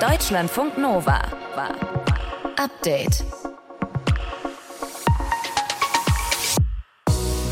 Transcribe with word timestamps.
Deutschlandfunk 0.00 0.78
Nova. 0.78 1.20
Update. 2.56 3.22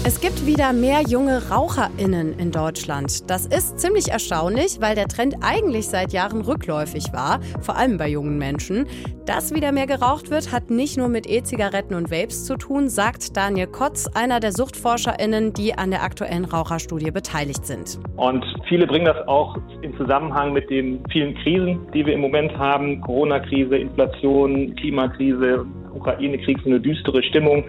Es 0.08 0.22
gibt 0.22 0.46
wieder 0.46 0.72
mehr 0.72 1.02
junge 1.02 1.50
RaucherInnen 1.50 2.38
in 2.38 2.50
Deutschland. 2.50 3.28
Das 3.28 3.44
ist 3.44 3.78
ziemlich 3.78 4.08
erstaunlich, 4.08 4.80
weil 4.80 4.94
der 4.94 5.06
Trend 5.06 5.36
eigentlich 5.42 5.88
seit 5.88 6.14
Jahren 6.14 6.40
rückläufig 6.40 7.12
war, 7.12 7.40
vor 7.60 7.76
allem 7.76 7.98
bei 7.98 8.08
jungen 8.08 8.38
Menschen. 8.38 8.86
Dass 9.26 9.52
wieder 9.52 9.70
mehr 9.70 9.86
geraucht 9.86 10.30
wird, 10.30 10.50
hat 10.50 10.70
nicht 10.70 10.96
nur 10.96 11.08
mit 11.08 11.28
E-Zigaretten 11.28 11.94
und 11.94 12.10
Vapes 12.10 12.46
zu 12.46 12.56
tun, 12.56 12.88
sagt 12.88 13.36
Daniel 13.36 13.66
Kotz, 13.66 14.06
einer 14.06 14.40
der 14.40 14.52
SuchtforscherInnen, 14.52 15.52
die 15.52 15.74
an 15.74 15.90
der 15.90 16.02
aktuellen 16.02 16.46
Raucherstudie 16.46 17.10
beteiligt 17.10 17.66
sind. 17.66 17.98
Und 18.16 18.42
viele 18.66 18.86
bringen 18.86 19.04
das 19.04 19.28
auch 19.28 19.58
Zusammenhang 19.98 20.54
mit 20.54 20.70
den 20.70 21.00
vielen 21.10 21.34
Krisen, 21.34 21.80
die 21.92 22.06
wir 22.06 22.14
im 22.14 22.20
Moment 22.20 22.56
haben. 22.56 23.00
Corona-Krise, 23.02 23.76
Inflation, 23.76 24.74
Klimakrise, 24.76 25.66
Ukraine-Krieg, 25.94 26.58
so 26.64 26.70
eine 26.70 26.80
düstere 26.80 27.22
Stimmung 27.22 27.64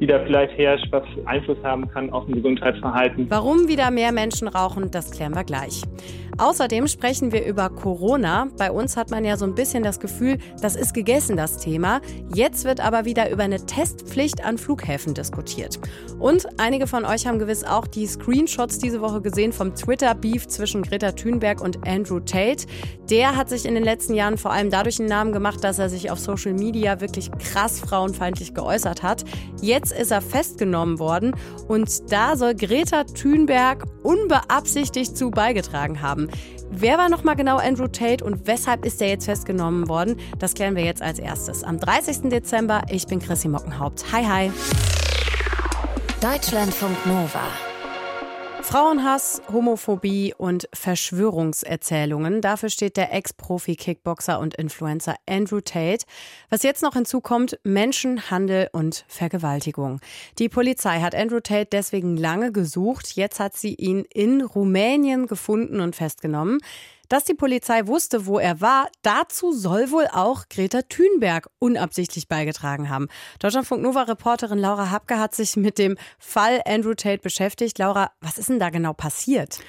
die 0.00 0.06
da 0.06 0.18
vielleicht 0.24 0.56
herrscht, 0.58 0.86
was 0.90 1.04
Einfluss 1.24 1.58
haben 1.62 1.88
kann 1.88 2.10
auf 2.10 2.26
ein 2.28 2.34
Gesundheitsverhalten. 2.34 3.26
Warum 3.30 3.68
wieder 3.68 3.90
mehr 3.90 4.12
Menschen 4.12 4.48
rauchen, 4.48 4.90
das 4.90 5.10
klären 5.10 5.34
wir 5.34 5.44
gleich. 5.44 5.82
Außerdem 6.38 6.86
sprechen 6.86 7.32
wir 7.32 7.46
über 7.46 7.70
Corona. 7.70 8.48
Bei 8.58 8.70
uns 8.70 8.98
hat 8.98 9.10
man 9.10 9.24
ja 9.24 9.38
so 9.38 9.46
ein 9.46 9.54
bisschen 9.54 9.82
das 9.82 10.00
Gefühl, 10.00 10.36
das 10.60 10.76
ist 10.76 10.92
gegessen, 10.92 11.38
das 11.38 11.56
Thema. 11.56 12.02
Jetzt 12.34 12.66
wird 12.66 12.84
aber 12.84 13.06
wieder 13.06 13.30
über 13.30 13.44
eine 13.44 13.64
Testpflicht 13.64 14.44
an 14.44 14.58
Flughäfen 14.58 15.14
diskutiert. 15.14 15.78
Und 16.18 16.46
einige 16.58 16.86
von 16.86 17.06
euch 17.06 17.26
haben 17.26 17.38
gewiss 17.38 17.64
auch 17.64 17.86
die 17.86 18.06
Screenshots 18.06 18.78
diese 18.78 19.00
Woche 19.00 19.22
gesehen 19.22 19.52
vom 19.52 19.74
Twitter-Beef 19.74 20.46
zwischen 20.46 20.82
Greta 20.82 21.12
Thunberg 21.12 21.62
und 21.62 21.88
Andrew 21.88 22.20
Tate. 22.20 22.66
Der 23.08 23.34
hat 23.34 23.48
sich 23.48 23.64
in 23.64 23.74
den 23.74 23.84
letzten 23.84 24.12
Jahren 24.12 24.36
vor 24.36 24.52
allem 24.52 24.68
dadurch 24.68 25.00
einen 25.00 25.08
Namen 25.08 25.32
gemacht, 25.32 25.64
dass 25.64 25.78
er 25.78 25.88
sich 25.88 26.10
auf 26.10 26.18
Social 26.18 26.52
Media 26.52 27.00
wirklich 27.00 27.30
krass 27.38 27.80
frauenfeindlich 27.80 28.52
geäußert 28.52 29.02
hat. 29.02 29.24
Jetzt 29.62 29.85
ist 29.92 30.10
er 30.10 30.20
festgenommen 30.20 30.98
worden 30.98 31.34
und 31.68 32.12
da 32.12 32.36
soll 32.36 32.54
Greta 32.54 33.04
Thunberg 33.04 33.84
unbeabsichtigt 34.02 35.16
zu 35.16 35.30
beigetragen 35.30 36.02
haben. 36.02 36.28
Wer 36.70 36.98
war 36.98 37.08
nochmal 37.08 37.36
genau 37.36 37.58
Andrew 37.58 37.86
Tate 37.86 38.24
und 38.24 38.46
weshalb 38.46 38.84
ist 38.84 39.00
er 39.00 39.08
jetzt 39.08 39.26
festgenommen 39.26 39.88
worden? 39.88 40.16
Das 40.38 40.54
klären 40.54 40.76
wir 40.76 40.84
jetzt 40.84 41.02
als 41.02 41.18
erstes. 41.18 41.62
Am 41.62 41.78
30. 41.78 42.28
Dezember, 42.30 42.82
ich 42.90 43.06
bin 43.06 43.20
Chrissy 43.20 43.48
Mockenhaupt. 43.48 44.04
Hi, 44.12 44.24
hi. 44.24 44.52
Deutschlandfunk 46.20 47.06
Nova. 47.06 47.65
Frauenhass, 48.66 49.42
Homophobie 49.52 50.34
und 50.36 50.68
Verschwörungserzählungen. 50.74 52.40
Dafür 52.40 52.68
steht 52.68 52.96
der 52.96 53.14
Ex-Profi-Kickboxer 53.14 54.40
und 54.40 54.56
Influencer 54.56 55.14
Andrew 55.24 55.60
Tate. 55.60 56.04
Was 56.50 56.64
jetzt 56.64 56.82
noch 56.82 56.94
hinzukommt, 56.94 57.60
Menschenhandel 57.62 58.68
und 58.72 59.04
Vergewaltigung. 59.06 60.00
Die 60.40 60.48
Polizei 60.48 60.98
hat 61.00 61.14
Andrew 61.14 61.38
Tate 61.38 61.68
deswegen 61.70 62.16
lange 62.16 62.50
gesucht. 62.50 63.14
Jetzt 63.14 63.38
hat 63.38 63.54
sie 63.56 63.74
ihn 63.76 64.04
in 64.12 64.40
Rumänien 64.40 65.28
gefunden 65.28 65.78
und 65.78 65.94
festgenommen. 65.94 66.58
Dass 67.08 67.24
die 67.24 67.34
Polizei 67.34 67.86
wusste, 67.86 68.26
wo 68.26 68.38
er 68.38 68.60
war, 68.60 68.88
dazu 69.02 69.52
soll 69.52 69.90
wohl 69.90 70.08
auch 70.12 70.48
Greta 70.48 70.82
Thunberg 70.82 71.48
unabsichtlich 71.58 72.28
beigetragen 72.28 72.88
haben. 72.88 73.08
Deutschlandfunk 73.38 73.82
Nova-Reporterin 73.82 74.58
Laura 74.58 74.90
Hapke 74.90 75.18
hat 75.18 75.34
sich 75.34 75.56
mit 75.56 75.78
dem 75.78 75.96
Fall 76.18 76.62
Andrew 76.66 76.94
Tate 76.94 77.22
beschäftigt. 77.22 77.78
Laura, 77.78 78.10
was 78.20 78.38
ist 78.38 78.48
denn 78.48 78.58
da 78.58 78.70
genau 78.70 78.92
passiert? 78.92 79.60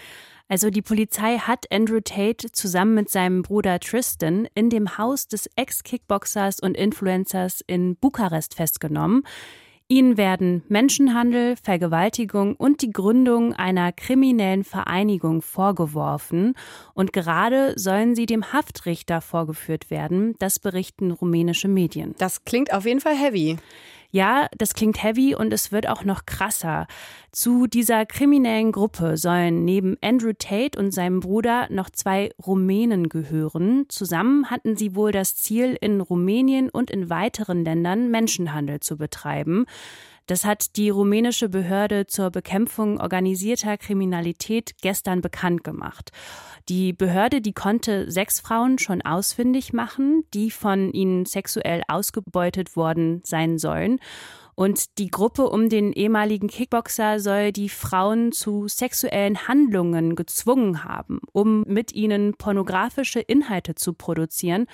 Also 0.49 0.69
die 0.69 0.81
Polizei 0.81 1.39
hat 1.39 1.65
Andrew 1.71 1.99
Tate 1.99 2.51
zusammen 2.51 2.93
mit 2.93 3.09
seinem 3.09 3.41
Bruder 3.41 3.79
Tristan 3.79 4.47
in 4.55 4.69
dem 4.69 4.97
Haus 4.97 5.27
des 5.27 5.49
Ex-Kickboxers 5.57 6.61
und 6.61 6.75
Influencers 6.77 7.61
in 7.67 7.97
Bukarest 7.97 8.55
festgenommen. 8.55 9.23
Ihnen 9.89 10.17
werden 10.17 10.63
Menschenhandel, 10.67 11.55
Vergewaltigung 11.55 12.55
und 12.57 12.81
die 12.81 12.91
Gründung 12.91 13.53
einer 13.53 13.93
kriminellen 13.93 14.65
Vereinigung 14.65 15.41
vorgeworfen. 15.41 16.55
Und 16.93 17.13
gerade 17.13 17.71
sollen 17.77 18.13
sie 18.13 18.25
dem 18.25 18.51
Haftrichter 18.51 19.21
vorgeführt 19.21 19.89
werden. 19.89 20.35
Das 20.39 20.59
berichten 20.59 21.11
rumänische 21.11 21.69
Medien. 21.69 22.15
Das 22.17 22.43
klingt 22.43 22.73
auf 22.73 22.85
jeden 22.85 22.99
Fall 22.99 23.15
heavy. 23.15 23.55
Ja, 24.11 24.47
das 24.57 24.73
klingt 24.73 25.03
heavy 25.03 25.35
und 25.35 25.51
es 25.51 25.71
wird 25.71 25.87
auch 25.87 26.03
noch 26.03 26.25
krasser. 26.25 26.87
Zu 27.31 27.67
dieser 27.67 28.05
kriminellen 28.05 28.71
Gruppe 28.71 29.17
sollen 29.17 29.65
neben 29.65 29.97
Andrew 30.01 30.33
Tate 30.37 30.79
und 30.79 30.91
seinem 30.91 31.19
Bruder 31.19 31.67
noch 31.69 31.89
zwei 31.89 32.31
Rumänen 32.45 33.09
gehören. 33.09 33.85
Zusammen 33.89 34.49
hatten 34.49 34.77
sie 34.77 34.95
wohl 34.95 35.11
das 35.11 35.35
Ziel, 35.35 35.77
in 35.79 36.01
Rumänien 36.01 36.69
und 36.69 36.89
in 36.89 37.09
weiteren 37.09 37.65
Ländern 37.65 38.09
Menschenhandel 38.09 38.79
zu 38.79 38.97
betreiben. 38.97 39.65
Das 40.27 40.43
hat 40.43 40.75
die 40.75 40.89
rumänische 40.89 41.47
Behörde 41.47 42.05
zur 42.05 42.29
Bekämpfung 42.29 42.99
organisierter 42.99 43.77
Kriminalität 43.77 44.75
gestern 44.81 45.21
bekannt 45.21 45.63
gemacht. 45.63 46.11
Die 46.67 46.91
Behörde, 46.91 47.39
die 47.39 47.53
konnte 47.53 48.11
sechs 48.11 48.41
Frauen 48.41 48.77
schon 48.77 49.01
ausfindig 49.01 49.71
machen, 49.71 50.25
die 50.33 50.51
von 50.51 50.91
ihnen 50.91 51.25
sexuell 51.25 51.81
ausgebeutet 51.87 52.75
worden 52.75 53.21
sein 53.23 53.57
sollen. 53.57 53.99
Und 54.53 54.97
die 54.97 55.09
Gruppe 55.09 55.49
um 55.49 55.69
den 55.69 55.93
ehemaligen 55.93 56.47
Kickboxer 56.47 57.19
soll 57.19 57.53
die 57.53 57.69
Frauen 57.69 58.31
zu 58.33 58.67
sexuellen 58.67 59.47
Handlungen 59.47 60.15
gezwungen 60.15 60.83
haben, 60.83 61.21
um 61.31 61.61
mit 61.67 61.93
ihnen 61.93 62.33
pornografische 62.33 63.19
Inhalte 63.19 63.75
zu 63.75 63.93
produzieren 63.93 64.65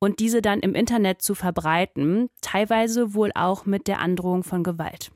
und 0.00 0.18
diese 0.18 0.42
dann 0.42 0.60
im 0.60 0.74
Internet 0.74 1.22
zu 1.22 1.36
verbreiten, 1.36 2.30
teilweise 2.40 3.14
wohl 3.14 3.30
auch 3.34 3.66
mit 3.66 3.86
der 3.86 4.00
Androhung 4.00 4.42
von 4.42 4.64
Gewalt. 4.64 5.12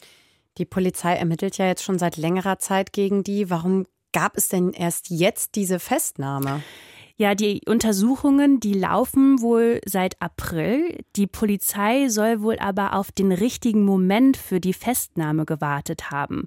Die 0.58 0.66
Polizei 0.66 1.14
ermittelt 1.14 1.58
ja 1.58 1.66
jetzt 1.66 1.82
schon 1.82 1.98
seit 1.98 2.16
längerer 2.16 2.60
Zeit 2.60 2.92
gegen 2.92 3.24
die. 3.24 3.50
Warum 3.50 3.86
gab 4.12 4.36
es 4.36 4.48
denn 4.48 4.72
erst 4.72 5.10
jetzt 5.10 5.56
diese 5.56 5.80
Festnahme? 5.80 6.62
Ja, 7.16 7.36
die 7.36 7.60
Untersuchungen, 7.66 8.58
die 8.58 8.72
laufen 8.72 9.40
wohl 9.40 9.80
seit 9.86 10.20
April. 10.20 10.98
Die 11.14 11.28
Polizei 11.28 12.08
soll 12.08 12.42
wohl 12.42 12.58
aber 12.58 12.94
auf 12.94 13.12
den 13.12 13.30
richtigen 13.30 13.84
Moment 13.84 14.36
für 14.36 14.58
die 14.58 14.72
Festnahme 14.72 15.44
gewartet 15.44 16.10
haben. 16.10 16.46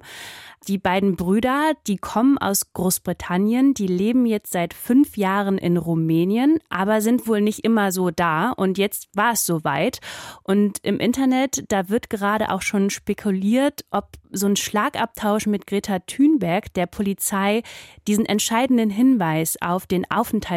Die 0.66 0.76
beiden 0.76 1.16
Brüder, 1.16 1.72
die 1.86 1.96
kommen 1.96 2.36
aus 2.36 2.74
Großbritannien, 2.74 3.72
die 3.72 3.86
leben 3.86 4.26
jetzt 4.26 4.52
seit 4.52 4.74
fünf 4.74 5.16
Jahren 5.16 5.56
in 5.56 5.78
Rumänien, 5.78 6.58
aber 6.68 7.00
sind 7.00 7.26
wohl 7.26 7.40
nicht 7.40 7.64
immer 7.64 7.90
so 7.90 8.10
da. 8.10 8.50
Und 8.50 8.76
jetzt 8.76 9.08
war 9.14 9.32
es 9.32 9.46
soweit. 9.46 10.00
Und 10.42 10.80
im 10.82 11.00
Internet, 11.00 11.64
da 11.68 11.88
wird 11.88 12.10
gerade 12.10 12.52
auch 12.52 12.60
schon 12.60 12.90
spekuliert, 12.90 13.86
ob 13.90 14.18
so 14.30 14.46
ein 14.46 14.56
Schlagabtausch 14.56 15.46
mit 15.46 15.66
Greta 15.66 16.00
Thunberg 16.00 16.74
der 16.74 16.86
Polizei 16.86 17.62
diesen 18.06 18.26
entscheidenden 18.26 18.90
Hinweis 18.90 19.56
auf 19.62 19.86
den 19.86 20.04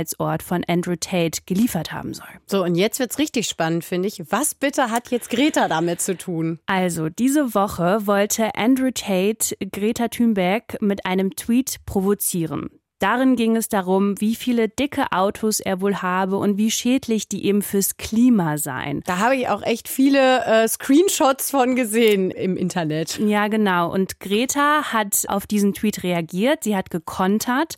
Aufenthaltsort 0.02 0.44
von 0.44 0.64
Andrew 0.68 0.96
Tate 0.96 1.42
geliefert 1.46 1.92
haben 1.92 2.14
soll. 2.14 2.28
So, 2.48 2.64
und 2.64 2.76
jetzt 2.76 3.00
wird's 3.00 3.20
richtig 3.20 3.48
spannend, 3.48 3.84
finde 3.84 4.08
ich. 4.08 4.24
Was 4.30 4.56
bitte 4.56 4.90
hat 4.90 5.12
jetzt 5.12 5.30
Greta 5.30 5.68
damit 5.68 6.02
zu 6.02 6.18
tun? 6.18 6.60
Also, 6.66 7.10
diese 7.10 7.54
Woche 7.54 8.06
wollte 8.08 8.56
Andrew 8.56 8.92
Tate 8.94 9.56
Greta 9.72 10.08
Thunberg 10.08 10.82
mit 10.82 11.06
einem 11.06 11.36
Tweet 11.36 11.78
provozieren. 11.86 12.70
Darin 13.02 13.36
ging 13.36 13.56
es 13.56 13.68
darum, 13.68 14.22
wie 14.22 14.36
viele 14.36 14.70
dicke 14.70 15.12
Autos 15.12 15.60
er 15.60 15.82
wohl 15.82 16.04
habe 16.04 16.38
und 16.38 16.60
wie 16.60 16.70
schädlich 16.70 17.28
die 17.28 17.46
eben 17.46 17.64
fürs 17.64 17.98
Klima 17.98 18.60
seien. 18.60 19.02
Da 19.08 19.18
habe 19.18 19.36
ich 19.36 19.50
auch 19.50 19.64
echt 19.64 19.90
viele 19.90 20.46
äh, 20.46 20.68
Screenshots 20.68 21.50
von 21.50 21.76
gesehen 21.76 22.30
im 22.30 22.56
Internet. 22.56 23.18
Ja, 23.18 23.48
genau. 23.48 23.92
Und 23.92 24.20
Greta 24.20 24.94
hat 24.94 25.26
auf 25.30 25.48
diesen 25.48 25.74
Tweet 25.74 26.04
reagiert. 26.04 26.64
Sie 26.64 26.76
hat 26.76 26.92
gekontert. 26.92 27.74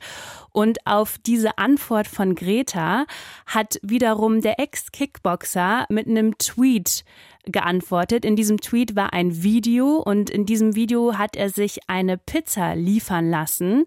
Und 0.51 0.85
auf 0.85 1.17
diese 1.25 1.57
Antwort 1.57 2.07
von 2.07 2.35
Greta 2.35 3.05
hat 3.45 3.79
wiederum 3.81 4.41
der 4.41 4.59
Ex-Kickboxer 4.59 5.85
mit 5.87 6.05
einem 6.05 6.37
Tweet 6.37 7.05
geantwortet. 7.45 8.25
In 8.25 8.35
diesem 8.35 8.59
Tweet 8.59 8.95
war 8.95 9.13
ein 9.13 9.43
Video 9.43 9.97
und 9.97 10.29
in 10.29 10.45
diesem 10.45 10.75
Video 10.75 11.17
hat 11.17 11.35
er 11.35 11.49
sich 11.49 11.79
eine 11.87 12.17
Pizza 12.17 12.75
liefern 12.75 13.29
lassen. 13.29 13.85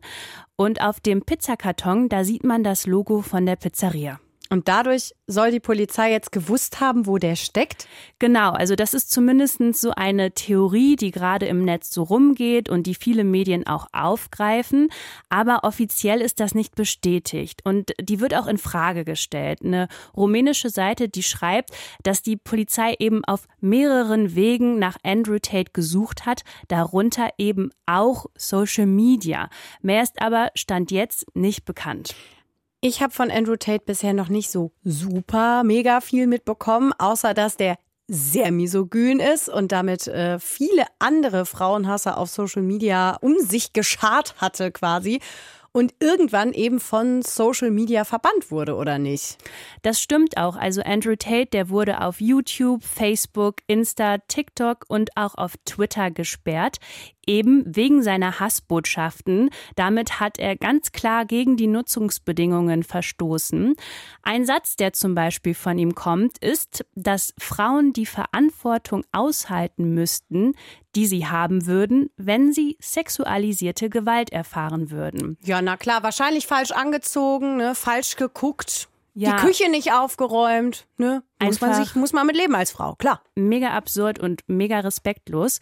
Und 0.56 0.80
auf 0.80 1.00
dem 1.00 1.22
Pizzakarton, 1.22 2.08
da 2.08 2.24
sieht 2.24 2.44
man 2.44 2.64
das 2.64 2.86
Logo 2.86 3.22
von 3.22 3.46
der 3.46 3.56
Pizzeria. 3.56 4.20
Und 4.48 4.68
dadurch 4.68 5.14
soll 5.26 5.50
die 5.50 5.60
Polizei 5.60 6.12
jetzt 6.12 6.30
gewusst 6.30 6.80
haben, 6.80 7.06
wo 7.06 7.18
der 7.18 7.36
steckt? 7.36 7.88
Genau, 8.18 8.52
also 8.52 8.76
das 8.76 8.94
ist 8.94 9.10
zumindest 9.10 9.56
so 9.74 9.90
eine 9.90 10.32
Theorie, 10.32 10.96
die 10.96 11.10
gerade 11.10 11.46
im 11.46 11.64
Netz 11.64 11.90
so 11.90 12.02
rumgeht 12.02 12.68
und 12.68 12.86
die 12.86 12.94
viele 12.94 13.24
Medien 13.24 13.66
auch 13.66 13.88
aufgreifen. 13.92 14.88
Aber 15.28 15.64
offiziell 15.64 16.20
ist 16.20 16.40
das 16.40 16.54
nicht 16.54 16.74
bestätigt 16.74 17.62
und 17.64 17.92
die 18.00 18.20
wird 18.20 18.34
auch 18.34 18.46
in 18.46 18.58
Frage 18.58 19.04
gestellt. 19.04 19.60
Eine 19.64 19.88
rumänische 20.16 20.70
Seite, 20.70 21.08
die 21.08 21.22
schreibt, 21.22 21.70
dass 22.02 22.22
die 22.22 22.36
Polizei 22.36 22.94
eben 22.98 23.24
auf 23.24 23.48
mehreren 23.60 24.34
Wegen 24.34 24.78
nach 24.78 24.96
Andrew 25.02 25.38
Tate 25.38 25.72
gesucht 25.72 26.26
hat, 26.26 26.42
darunter 26.68 27.30
eben 27.38 27.70
auch 27.86 28.26
Social 28.36 28.86
Media. 28.86 29.48
Mehr 29.82 30.02
ist 30.02 30.20
aber 30.20 30.50
Stand 30.54 30.90
jetzt 30.90 31.26
nicht 31.34 31.64
bekannt. 31.64 32.14
Ich 32.88 33.02
habe 33.02 33.12
von 33.12 33.32
Andrew 33.32 33.56
Tate 33.56 33.82
bisher 33.84 34.12
noch 34.12 34.28
nicht 34.28 34.48
so 34.48 34.70
super 34.84 35.64
mega 35.64 36.00
viel 36.00 36.28
mitbekommen, 36.28 36.92
außer 36.96 37.34
dass 37.34 37.56
der 37.56 37.78
sehr 38.06 38.52
misogyn 38.52 39.18
ist 39.18 39.48
und 39.48 39.72
damit 39.72 40.06
äh, 40.06 40.38
viele 40.38 40.84
andere 41.00 41.46
Frauenhasser 41.46 42.16
auf 42.16 42.30
Social 42.30 42.62
Media 42.62 43.16
um 43.20 43.40
sich 43.40 43.72
geschart 43.72 44.36
hatte 44.38 44.70
quasi 44.70 45.20
und 45.76 45.94
irgendwann 46.00 46.52
eben 46.52 46.80
von 46.80 47.20
Social 47.20 47.70
Media 47.70 48.04
verbannt 48.04 48.50
wurde, 48.50 48.76
oder 48.76 48.98
nicht? 48.98 49.36
Das 49.82 50.00
stimmt 50.00 50.38
auch. 50.38 50.56
Also 50.56 50.80
Andrew 50.82 51.16
Tate, 51.16 51.50
der 51.52 51.68
wurde 51.68 52.00
auf 52.00 52.20
YouTube, 52.20 52.82
Facebook, 52.82 53.56
Insta, 53.66 54.18
TikTok 54.28 54.84
und 54.88 55.10
auch 55.16 55.34
auf 55.34 55.54
Twitter 55.64 56.10
gesperrt 56.10 56.78
eben 57.26 57.64
wegen 57.66 58.02
seiner 58.02 58.40
Hassbotschaften. 58.40 59.50
Damit 59.74 60.20
hat 60.20 60.38
er 60.38 60.56
ganz 60.56 60.92
klar 60.92 61.24
gegen 61.24 61.56
die 61.56 61.66
Nutzungsbedingungen 61.66 62.82
verstoßen. 62.82 63.74
Ein 64.22 64.46
Satz, 64.46 64.76
der 64.76 64.92
zum 64.92 65.14
Beispiel 65.14 65.54
von 65.54 65.78
ihm 65.78 65.94
kommt, 65.94 66.38
ist, 66.38 66.84
dass 66.94 67.34
Frauen 67.38 67.92
die 67.92 68.06
Verantwortung 68.06 69.04
aushalten 69.12 69.94
müssten, 69.94 70.54
die 70.94 71.06
sie 71.06 71.26
haben 71.26 71.66
würden, 71.66 72.10
wenn 72.16 72.52
sie 72.52 72.76
sexualisierte 72.80 73.90
Gewalt 73.90 74.32
erfahren 74.32 74.90
würden. 74.90 75.36
Ja, 75.44 75.60
na 75.60 75.76
klar, 75.76 76.02
wahrscheinlich 76.02 76.46
falsch 76.46 76.70
angezogen, 76.70 77.56
ne? 77.56 77.74
falsch 77.74 78.16
geguckt. 78.16 78.88
Ja. 79.18 79.36
Die 79.36 79.46
Küche 79.46 79.70
nicht 79.70 79.92
aufgeräumt, 79.92 80.86
ne? 80.98 81.22
Muss 81.42 81.62
man 81.62 81.72
sich, 81.72 81.94
muss 81.94 82.12
man 82.12 82.26
mit 82.26 82.36
leben 82.36 82.54
als 82.54 82.70
Frau, 82.70 82.96
klar. 82.96 83.22
Mega 83.34 83.70
absurd 83.70 84.18
und 84.18 84.42
mega 84.46 84.80
respektlos. 84.80 85.58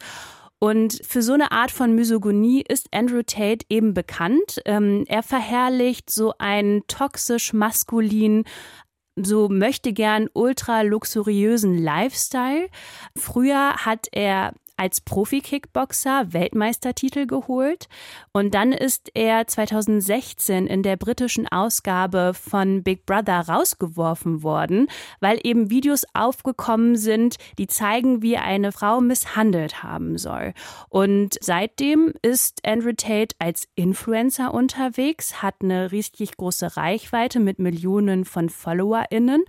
Und 0.65 0.99
für 1.05 1.21
so 1.21 1.33
eine 1.33 1.51
Art 1.51 1.69
von 1.69 1.93
Misogonie 1.93 2.63
ist 2.67 2.87
Andrew 2.91 3.21
Tate 3.21 3.63
eben 3.69 3.93
bekannt. 3.93 4.63
Ähm, 4.65 5.03
er 5.07 5.21
verherrlicht 5.21 6.09
so 6.09 6.33
einen 6.39 6.81
toxisch 6.87 7.53
maskulin, 7.53 8.45
so 9.15 9.47
möchte 9.47 9.93
gern 9.93 10.27
ultra 10.33 10.81
luxuriösen 10.81 11.77
Lifestyle. 11.77 12.67
Früher 13.15 13.75
hat 13.75 14.07
er 14.11 14.55
als 14.77 14.99
Profi-Kickboxer 15.01 16.33
Weltmeistertitel 16.33 17.25
geholt 17.25 17.87
und 18.33 18.53
dann 18.53 18.73
ist 18.73 19.09
er 19.13 19.47
2016 19.47 20.67
in 20.67 20.83
der 20.83 20.97
britischen 20.97 21.47
Ausgabe 21.47 22.33
von 22.33 22.83
Big 22.83 23.05
Brother 23.05 23.47
rausgeworfen 23.47 24.43
worden, 24.43 24.87
weil 25.21 25.39
eben 25.43 25.69
Videos 25.69 26.03
aufgekommen 26.13 26.97
sind, 26.97 27.37
die 27.57 27.67
zeigen, 27.67 28.21
wie 28.21 28.37
eine 28.37 28.71
Frau 28.71 28.99
misshandelt 28.99 29.83
haben 29.83 30.17
soll. 30.17 30.53
Und 30.89 31.37
seitdem 31.39 32.13
ist 32.21 32.59
Andrew 32.65 32.93
Tate 32.93 33.35
als 33.39 33.67
Influencer 33.75 34.53
unterwegs, 34.53 35.41
hat 35.41 35.55
eine 35.61 35.91
richtig 35.91 36.35
große 36.35 36.75
Reichweite 36.75 37.39
mit 37.39 37.59
Millionen 37.59 38.25
von 38.25 38.49
FollowerInnen 38.49 39.43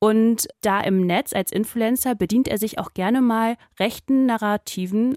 und 0.00 0.48
da 0.60 0.80
im 0.80 1.06
Netz 1.06 1.32
als 1.32 1.52
Influencer 1.52 2.14
bedient 2.14 2.48
er 2.48 2.58
sich 2.58 2.78
auch 2.78 2.92
gerne 2.92 3.22
mal 3.22 3.56
rechten 3.78 4.26
Narrativen 4.26 4.63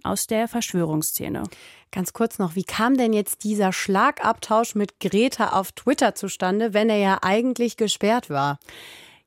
aus 0.04 0.28
der 0.28 0.48
Verschwörungsszene. 0.48 1.44
Ganz 1.92 2.14
kurz 2.14 2.38
noch, 2.38 2.56
wie 2.56 2.64
kam 2.64 2.98
denn 2.98 3.14
jetzt 3.14 3.44
dieser 3.44 3.72
Schlagabtausch 3.72 4.76
mit 4.76 5.00
Greta 5.00 5.50
auf 5.50 5.72
Twitter 5.72 6.16
zustande, 6.16 6.74
wenn 6.74 6.90
er 6.90 6.98
ja 6.98 7.20
eigentlich 7.22 7.78
gesperrt 7.78 8.30
war? 8.30 8.60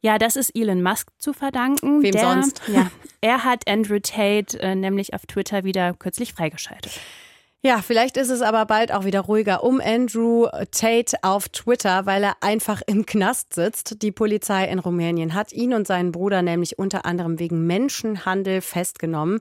Ja, 0.02 0.18
das 0.18 0.36
ist 0.36 0.54
Elon 0.54 0.82
Musk 0.82 1.10
zu 1.18 1.32
verdanken. 1.32 2.02
Wem 2.02 2.12
der, 2.12 2.20
sonst? 2.20 2.62
Ja, 2.68 2.90
er 3.20 3.44
hat 3.44 3.68
Andrew 3.68 3.98
Tate 4.00 4.58
äh, 4.60 4.74
nämlich 4.74 5.14
auf 5.14 5.26
Twitter 5.26 5.64
wieder 5.64 5.94
kürzlich 5.94 6.32
freigeschaltet. 6.32 6.92
Ja, 7.62 7.82
vielleicht 7.82 8.16
ist 8.16 8.30
es 8.30 8.40
aber 8.40 8.64
bald 8.64 8.90
auch 8.90 9.04
wieder 9.04 9.20
ruhiger 9.20 9.62
um 9.62 9.82
Andrew 9.84 10.46
Tate 10.70 11.18
auf 11.20 11.50
Twitter, 11.50 12.06
weil 12.06 12.24
er 12.24 12.36
einfach 12.40 12.80
im 12.86 13.04
Knast 13.04 13.52
sitzt. 13.52 14.00
Die 14.00 14.12
Polizei 14.12 14.66
in 14.66 14.78
Rumänien 14.78 15.34
hat 15.34 15.52
ihn 15.52 15.74
und 15.74 15.86
seinen 15.86 16.10
Bruder 16.10 16.40
nämlich 16.40 16.78
unter 16.78 17.04
anderem 17.04 17.38
wegen 17.38 17.66
Menschenhandel 17.66 18.62
festgenommen. 18.62 19.40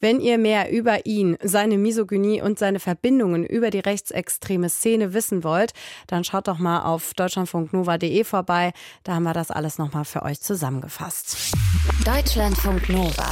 Wenn 0.00 0.18
ihr 0.18 0.36
mehr 0.36 0.72
über 0.72 1.06
ihn, 1.06 1.36
seine 1.44 1.78
Misogynie 1.78 2.42
und 2.42 2.58
seine 2.58 2.80
Verbindungen 2.80 3.46
über 3.46 3.70
die 3.70 3.78
rechtsextreme 3.78 4.68
Szene 4.68 5.14
wissen 5.14 5.44
wollt, 5.44 5.72
dann 6.08 6.24
schaut 6.24 6.48
doch 6.48 6.58
mal 6.58 6.82
auf 6.82 7.14
deutschlandfunknova.de 7.14 8.24
vorbei. 8.24 8.72
Da 9.04 9.14
haben 9.14 9.22
wir 9.22 9.34
das 9.34 9.52
alles 9.52 9.78
nochmal 9.78 10.04
für 10.04 10.22
euch 10.22 10.40
zusammengefasst. 10.40 11.52
Deutschlandfunk 12.04 12.88
Nova. 12.88 13.28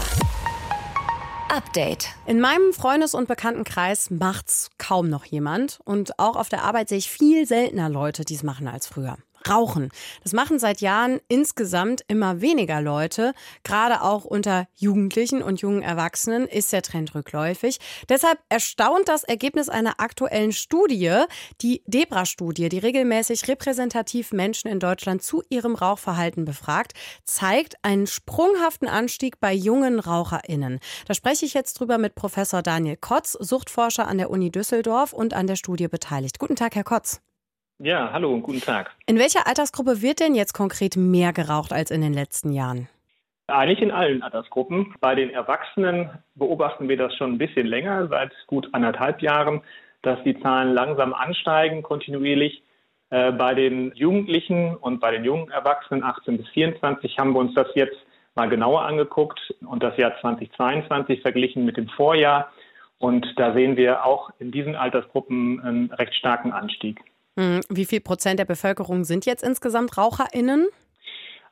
Update. 1.50 2.08
In 2.26 2.40
meinem 2.40 2.72
Freundes- 2.72 3.14
und 3.14 3.26
Bekanntenkreis 3.26 4.10
macht's 4.10 4.70
kaum 4.76 5.08
noch 5.08 5.24
jemand. 5.24 5.80
Und 5.84 6.18
auch 6.18 6.36
auf 6.36 6.48
der 6.48 6.62
Arbeit 6.62 6.90
sehe 6.90 6.98
ich 6.98 7.10
viel 7.10 7.46
seltener 7.46 7.88
Leute, 7.88 8.24
die 8.24 8.34
es 8.34 8.42
machen 8.42 8.68
als 8.68 8.86
früher. 8.86 9.16
Rauchen. 9.48 9.90
Das 10.22 10.32
machen 10.32 10.58
seit 10.58 10.80
Jahren 10.80 11.20
insgesamt 11.28 12.02
immer 12.08 12.40
weniger 12.40 12.80
Leute. 12.80 13.32
Gerade 13.64 14.02
auch 14.02 14.24
unter 14.24 14.66
Jugendlichen 14.74 15.42
und 15.42 15.60
jungen 15.60 15.82
Erwachsenen 15.82 16.46
ist 16.46 16.72
der 16.72 16.82
Trend 16.82 17.14
rückläufig. 17.14 17.78
Deshalb 18.08 18.38
erstaunt 18.48 19.08
das 19.08 19.24
Ergebnis 19.24 19.68
einer 19.68 20.00
aktuellen 20.00 20.52
Studie, 20.52 21.24
die 21.60 21.82
Debra-Studie, 21.86 22.68
die 22.68 22.78
regelmäßig 22.78 23.48
repräsentativ 23.48 24.32
Menschen 24.32 24.68
in 24.68 24.80
Deutschland 24.80 25.22
zu 25.22 25.42
ihrem 25.48 25.74
Rauchverhalten 25.74 26.44
befragt, 26.44 26.92
zeigt 27.24 27.76
einen 27.82 28.06
sprunghaften 28.06 28.88
Anstieg 28.88 29.40
bei 29.40 29.52
jungen 29.52 30.00
RaucherInnen. 30.00 30.80
Da 31.06 31.14
spreche 31.14 31.46
ich 31.46 31.54
jetzt 31.54 31.74
drüber 31.74 31.98
mit 31.98 32.14
Professor 32.14 32.62
Daniel 32.62 32.96
Kotz, 32.96 33.32
Suchtforscher 33.32 34.08
an 34.08 34.18
der 34.18 34.30
Uni 34.30 34.50
Düsseldorf 34.50 35.12
und 35.12 35.34
an 35.34 35.46
der 35.46 35.56
Studie 35.56 35.88
beteiligt. 35.88 36.38
Guten 36.38 36.56
Tag, 36.56 36.74
Herr 36.74 36.84
Kotz. 36.84 37.20
Ja, 37.80 38.10
hallo 38.12 38.32
und 38.32 38.42
guten 38.42 38.60
Tag. 38.60 38.90
In 39.06 39.20
welcher 39.20 39.46
Altersgruppe 39.46 40.02
wird 40.02 40.18
denn 40.18 40.34
jetzt 40.34 40.52
konkret 40.52 40.96
mehr 40.96 41.32
geraucht 41.32 41.72
als 41.72 41.92
in 41.92 42.00
den 42.00 42.12
letzten 42.12 42.52
Jahren? 42.52 42.88
Eigentlich 43.46 43.80
in 43.80 43.92
allen 43.92 44.20
Altersgruppen. 44.20 44.96
Bei 45.00 45.14
den 45.14 45.30
Erwachsenen 45.30 46.10
beobachten 46.34 46.88
wir 46.88 46.96
das 46.96 47.14
schon 47.14 47.34
ein 47.34 47.38
bisschen 47.38 47.68
länger, 47.68 48.08
seit 48.08 48.32
gut 48.48 48.68
anderthalb 48.72 49.22
Jahren, 49.22 49.62
dass 50.02 50.20
die 50.24 50.38
Zahlen 50.40 50.74
langsam 50.74 51.14
ansteigen, 51.14 51.84
kontinuierlich. 51.84 52.64
Äh, 53.10 53.30
bei 53.30 53.54
den 53.54 53.92
Jugendlichen 53.94 54.76
und 54.76 54.98
bei 54.98 55.12
den 55.12 55.24
jungen 55.24 55.48
Erwachsenen 55.50 56.02
18 56.02 56.36
bis 56.36 56.48
24 56.48 57.16
haben 57.16 57.32
wir 57.32 57.38
uns 57.38 57.54
das 57.54 57.68
jetzt 57.74 57.96
mal 58.34 58.48
genauer 58.48 58.82
angeguckt 58.82 59.54
und 59.64 59.84
das 59.84 59.96
Jahr 59.96 60.18
2022 60.20 61.22
verglichen 61.22 61.64
mit 61.64 61.76
dem 61.76 61.88
Vorjahr. 61.90 62.52
Und 62.98 63.24
da 63.36 63.54
sehen 63.54 63.76
wir 63.76 64.04
auch 64.04 64.30
in 64.40 64.50
diesen 64.50 64.74
Altersgruppen 64.74 65.60
einen 65.60 65.92
recht 65.92 66.14
starken 66.16 66.50
Anstieg. 66.50 67.00
Hm, 67.38 67.60
wie 67.68 67.84
viel 67.84 68.00
Prozent 68.00 68.40
der 68.40 68.46
Bevölkerung 68.46 69.04
sind 69.04 69.24
jetzt 69.24 69.44
insgesamt 69.44 69.96
RaucherInnen? 69.96 70.66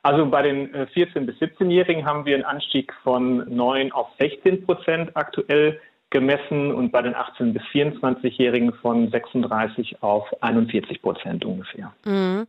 Also 0.03 0.25
bei 0.25 0.41
den 0.41 0.69
14- 0.73 1.15
äh, 1.15 1.19
bis 1.21 1.35
17-Jährigen 1.37 2.05
haben 2.05 2.25
wir 2.25 2.35
einen 2.35 2.43
Anstieg 2.43 2.93
von 3.03 3.45
9 3.47 3.93
auf 3.93 4.07
16 4.19 4.65
Prozent 4.65 5.15
aktuell 5.15 5.79
gemessen 6.09 6.73
und 6.73 6.91
bei 6.91 7.01
den 7.01 7.15
18- 7.15 7.53
bis 7.53 7.61
24-Jährigen 7.71 8.73
von 8.73 9.09
36 9.09 10.03
auf 10.03 10.25
41 10.41 11.01
Prozent 11.01 11.45
ungefähr. 11.45 11.93
Mhm. 12.03 12.47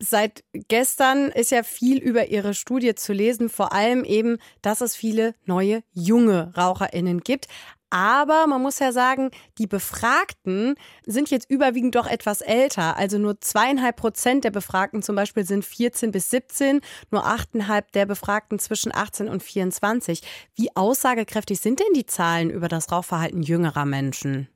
Seit 0.00 0.42
gestern 0.52 1.28
ist 1.28 1.52
ja 1.52 1.62
viel 1.62 1.98
über 1.98 2.26
Ihre 2.26 2.54
Studie 2.54 2.96
zu 2.96 3.12
lesen, 3.12 3.48
vor 3.48 3.72
allem 3.72 4.02
eben, 4.02 4.38
dass 4.60 4.80
es 4.80 4.96
viele 4.96 5.34
neue 5.46 5.84
junge 5.92 6.52
RaucherInnen 6.56 7.20
gibt. 7.20 7.46
Aber 7.92 8.46
man 8.46 8.62
muss 8.62 8.78
ja 8.78 8.90
sagen, 8.90 9.30
die 9.58 9.66
Befragten 9.66 10.76
sind 11.04 11.30
jetzt 11.30 11.50
überwiegend 11.50 11.94
doch 11.94 12.10
etwas 12.10 12.40
älter. 12.40 12.96
Also 12.96 13.18
nur 13.18 13.38
zweieinhalb 13.38 13.96
Prozent 13.96 14.44
der 14.44 14.50
Befragten 14.50 15.02
zum 15.02 15.14
Beispiel 15.14 15.44
sind 15.44 15.62
14 15.62 16.10
bis 16.10 16.30
17, 16.30 16.80
nur 17.10 17.26
achteinhalb 17.26 17.92
der 17.92 18.06
Befragten 18.06 18.58
zwischen 18.58 18.92
18 18.94 19.28
und 19.28 19.42
24. 19.42 20.22
Wie 20.56 20.68
aussagekräftig 20.74 21.60
sind 21.60 21.80
denn 21.80 21.92
die 21.94 22.06
Zahlen 22.06 22.48
über 22.48 22.68
das 22.68 22.90
Rauchverhalten 22.90 23.42
jüngerer 23.42 23.84
Menschen? 23.84 24.48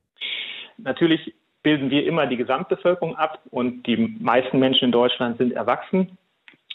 Natürlich 0.79 1.35
bilden 1.61 1.91
wir 1.91 2.07
immer 2.07 2.25
die 2.25 2.37
Gesamtbevölkerung 2.37 3.15
ab 3.17 3.41
und 3.51 3.83
die 3.83 3.97
meisten 4.19 4.57
Menschen 4.57 4.85
in 4.85 4.91
Deutschland 4.91 5.37
sind 5.37 5.51
erwachsen 5.51 6.17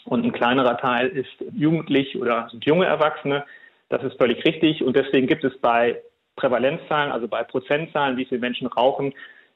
und 0.05 0.23
ein 0.23 0.31
kleinerer 0.31 0.77
Teil 0.77 1.09
ist 1.09 1.43
jugendlich 1.53 2.15
oder 2.15 2.49
junge 2.61 2.85
Erwachsene. 2.85 3.43
Das 3.89 4.01
ist 4.01 4.17
völlig 4.17 4.45
richtig 4.45 4.81
und 4.81 4.95
deswegen 4.95 5.27
gibt 5.27 5.43
es 5.43 5.57
bei 5.57 6.01
Prävalenzzahlen, 6.35 7.11
also 7.11 7.27
bei 7.27 7.43
Prozentzahlen, 7.43 8.17
wie 8.17 8.25
viele 8.25 8.41
Menschen 8.41 8.67
rauchen, 8.67 9.13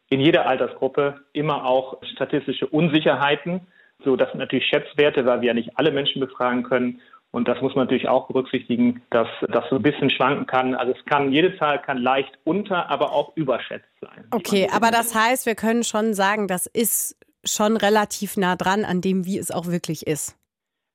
in 0.09 0.19
jeder 0.19 0.47
Altersgruppe 0.47 1.21
immer 1.33 1.65
auch 1.65 1.97
statistische 2.13 2.67
Unsicherheiten. 2.67 3.61
So, 4.03 4.15
das 4.15 4.29
sind 4.29 4.39
natürlich 4.39 4.65
Schätzwerte, 4.67 5.25
weil 5.25 5.41
wir 5.41 5.47
ja 5.47 5.53
nicht 5.53 5.71
alle 5.75 5.91
Menschen 5.91 6.19
befragen 6.19 6.63
können. 6.63 7.01
Und 7.31 7.47
das 7.47 7.61
muss 7.61 7.75
man 7.75 7.85
natürlich 7.85 8.07
auch 8.07 8.27
berücksichtigen, 8.27 9.01
dass 9.09 9.27
das 9.49 9.65
so 9.69 9.75
ein 9.75 9.81
bisschen 9.81 10.09
schwanken 10.09 10.45
kann. 10.45 10.75
Also 10.75 10.93
es 10.97 11.05
kann, 11.05 11.31
jede 11.31 11.57
Zahl 11.57 11.81
kann 11.81 11.97
leicht 11.97 12.31
unter, 12.45 12.89
aber 12.89 13.11
auch 13.11 13.35
überschätzt 13.35 13.89
sein. 13.99 14.25
Okay, 14.31 14.69
aber 14.73 14.91
das 14.91 15.13
heißt, 15.13 15.45
wir 15.45 15.55
können 15.55 15.83
schon 15.83 16.13
sagen, 16.13 16.47
das 16.47 16.67
ist 16.67 17.17
schon 17.43 17.75
relativ 17.77 18.37
nah 18.37 18.55
dran 18.55 18.85
an 18.85 19.01
dem, 19.01 19.25
wie 19.25 19.37
es 19.37 19.51
auch 19.51 19.67
wirklich 19.67 20.07
ist. 20.07 20.37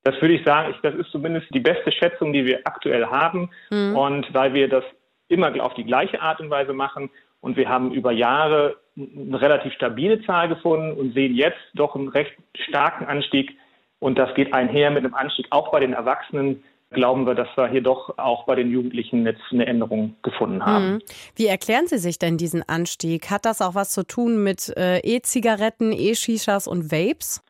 Das 0.05 0.21
würde 0.21 0.35
ich 0.35 0.45
sagen, 0.45 0.73
ich, 0.75 0.81
das 0.81 0.95
ist 0.95 1.11
zumindest 1.13 1.47
die 1.55 1.61
beste 1.61 1.93
Schätzung, 1.93 2.33
die 2.33 2.45
wir 2.45 2.61
aktuell 2.65 3.07
haben. 3.07 3.51
Mhm. 3.71 3.97
Und 3.97 4.35
weil 4.35 4.55
wir 4.55 4.69
das 4.69 4.85
immer 5.29 5.53
auf 5.65 5.75
die 5.75 5.85
gleiche 5.85 6.21
Art 6.21 6.41
und 6.41 6.51
Weise 6.51 6.73
machen. 6.73 7.11
Und 7.41 7.57
wir 7.57 7.69
haben 7.69 7.93
über 7.93 8.13
Jahre 8.13 8.77
eine 8.97 9.41
relativ 9.41 9.73
stabile 9.73 10.23
Zahl 10.25 10.49
gefunden 10.49 10.93
und 10.93 11.15
sehen 11.15 11.35
jetzt 11.35 11.59
doch 11.75 11.97
einen 11.97 12.09
recht 12.09 12.33
starken 12.55 13.07
Anstieg. 13.07 13.57
Und 13.99 14.19
das 14.19 14.35
geht 14.35 14.53
einher 14.53 14.91
mit 14.91 15.05
einem 15.05 15.15
Anstieg 15.15 15.47
auch 15.51 15.71
bei 15.71 15.81
den 15.81 15.93
Erwachsenen. 15.93 16.63
Glauben 16.91 17.27
wir, 17.27 17.35
dass 17.35 17.49
wir 17.57 17.69
hier 17.69 17.83
doch 17.83 18.19
auch 18.19 18.45
bei 18.45 18.55
den 18.55 18.71
Jugendlichen 18.71 19.25
jetzt 19.25 19.41
eine 19.51 19.67
Änderung 19.67 20.15
gefunden 20.23 20.65
haben. 20.65 20.95
Mhm. 20.95 21.03
Wie 21.37 21.47
erklären 21.47 21.87
Sie 21.87 21.99
sich 21.99 22.19
denn 22.19 22.37
diesen 22.37 22.63
Anstieg? 22.69 23.31
Hat 23.31 23.47
das 23.47 23.63
auch 23.63 23.75
was 23.75 23.93
zu 23.93 24.07
tun 24.07 24.45
mit 24.45 24.73
äh, 24.77 24.99
E-Zigaretten, 24.99 25.93
E-Shishas 25.93 26.69
und 26.69 26.93
Vapes? 26.93 27.43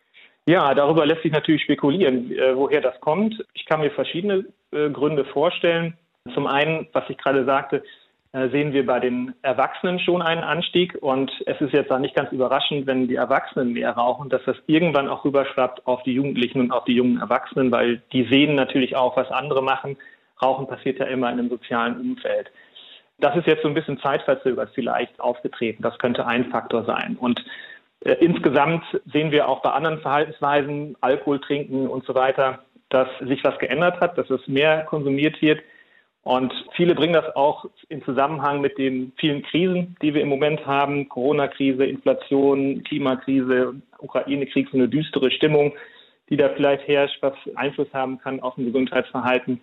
Ja, 0.47 0.75
darüber 0.75 1.07
lässt 1.07 1.23
sich 1.23 1.33
natürlich 1.33 1.63
spekulieren, 1.63 2.33
äh, 2.33 2.57
woher 2.57 2.81
das 2.81 3.01
kommt. 3.01 3.45
Ich 3.55 3.65
kann 3.67 3.81
mir 3.81 3.91
verschiedene 3.91 4.45
äh, 4.73 4.91
Gründe 4.91 5.25
vorstellen. 5.25 5.97
Zum 6.35 6.47
einen, 6.47 6.87
was 6.93 7.05
ich 7.09 7.19
gerade 7.19 7.45
sagte, 7.45 7.83
äh, 8.33 8.49
sehen 8.49 8.73
wir 8.73 8.87
bei 8.87 8.99
den 8.99 9.35
Erwachsenen 9.43 9.99
schon 9.99 10.23
einen 10.23 10.43
Anstieg. 10.43 10.97
Und 11.01 11.31
es 11.47 11.61
ist 11.61 11.73
jetzt 11.73 11.91
auch 11.91 11.99
nicht 11.99 12.15
ganz 12.15 12.33
überraschend, 12.33 12.87
wenn 12.87 13.09
die 13.09 13.17
Erwachsenen 13.17 13.75
mehr 13.75 13.91
rauchen, 13.91 14.31
dass 14.31 14.43
das 14.47 14.57
irgendwann 14.67 15.09
auch 15.09 15.25
rüberschwappt 15.25 15.87
auf 15.87 16.03
die 16.05 16.15
Jugendlichen 16.15 16.61
und 16.61 16.71
auf 16.71 16.85
die 16.85 16.95
jungen 16.95 17.21
Erwachsenen, 17.21 17.71
weil 17.71 18.03
die 18.13 18.25
sehen 18.25 18.55
natürlich 18.55 18.97
auch, 18.97 19.17
was 19.17 19.31
andere 19.31 19.63
machen. 19.63 19.99
Rauchen 20.43 20.67
passiert 20.67 20.99
ja 20.99 21.07
immer 21.07 21.31
in 21.31 21.39
einem 21.39 21.51
sozialen 21.51 22.01
Umfeld. 22.01 22.51
Das 23.19 23.37
ist 23.37 23.47
jetzt 23.47 23.63
so 23.63 23.69
ein 23.69 23.75
bisschen 23.75 24.01
zeitverzögert 24.01 24.71
vielleicht 24.75 25.21
aufgetreten. 25.21 25.83
Das 25.83 25.99
könnte 25.99 26.27
ein 26.27 26.47
Faktor 26.47 26.85
sein. 26.85 27.17
Und 27.21 27.45
äh, 28.01 28.15
insgesamt 28.15 28.85
sehen 29.13 29.31
wir 29.31 29.49
auch 29.49 29.61
bei 29.61 29.71
anderen 29.71 30.01
Verhaltensweisen, 30.01 30.97
Alkohol 31.03 31.41
trinken 31.41 31.87
und 31.87 32.05
so 32.07 32.15
weiter, 32.15 32.61
dass 32.89 33.09
sich 33.21 33.45
was 33.45 33.59
geändert 33.59 34.01
hat, 34.01 34.17
dass 34.17 34.31
es 34.31 34.47
mehr 34.49 34.85
konsumiert 34.85 35.41
wird. 35.43 35.61
Und 36.25 36.53
viele 36.77 36.95
bringen 36.95 37.15
das 37.15 37.35
auch 37.35 37.67
in 37.89 38.03
Zusammenhang 38.05 38.61
mit 38.61 38.79
den 38.79 39.13
vielen 39.19 39.43
Krisen, 39.43 39.97
die 40.03 40.15
wir 40.15 40.23
im 40.23 40.29
Moment 40.29 40.65
haben. 40.67 41.09
Corona-Krise, 41.09 41.85
Inflation, 41.85 42.85
Klimakrise, 42.85 43.75
Ukraine-Krieg, 43.99 44.69
so 44.71 44.79
eine 44.79 44.89
düstere 44.89 45.33
Stimmung, 45.33 45.73
die 46.31 46.37
da 46.37 46.49
vielleicht 46.51 46.87
herrscht, 46.87 47.19
was 47.23 47.35
Einfluss 47.57 47.93
haben 47.93 48.19
kann 48.19 48.41
auf 48.41 48.57
ein 48.57 48.67
Gesundheitsverhalten. 48.67 49.61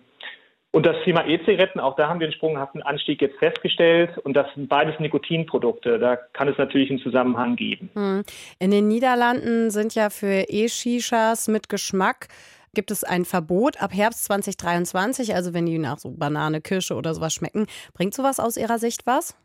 Und 0.72 0.86
das 0.86 0.96
Thema 1.02 1.26
E-Zigaretten, 1.26 1.80
auch 1.80 1.96
da 1.96 2.08
haben 2.08 2.20
wir 2.20 2.28
einen 2.28 2.34
sprunghaften 2.34 2.82
Anstieg 2.82 3.20
jetzt 3.22 3.38
festgestellt. 3.38 4.16
Und 4.18 4.34
das 4.34 4.46
sind 4.54 4.68
beides 4.68 5.00
Nikotinprodukte. 5.00 5.98
Da 5.98 6.16
kann 6.16 6.46
es 6.46 6.58
natürlich 6.58 6.90
einen 6.90 7.00
Zusammenhang 7.00 7.56
geben. 7.56 7.90
Hm. 7.94 8.22
In 8.60 8.70
den 8.70 8.86
Niederlanden 8.86 9.70
sind 9.70 9.96
ja 9.96 10.10
für 10.10 10.44
E-Shishas 10.48 11.48
mit 11.48 11.68
Geschmack 11.68 12.28
gibt 12.74 12.90
es 12.90 13.04
ein 13.04 13.24
Verbot 13.24 13.82
ab 13.82 13.90
Herbst 13.92 14.24
2023. 14.24 15.34
Also 15.34 15.54
wenn 15.54 15.66
die 15.66 15.78
nach 15.78 15.98
so 15.98 16.10
Banane, 16.10 16.60
Kirsche 16.60 16.94
oder 16.94 17.14
sowas 17.14 17.34
schmecken. 17.34 17.66
Bringt 17.94 18.14
sowas 18.14 18.40
aus 18.40 18.56
Ihrer 18.56 18.78
Sicht 18.78 19.06
was? 19.06 19.36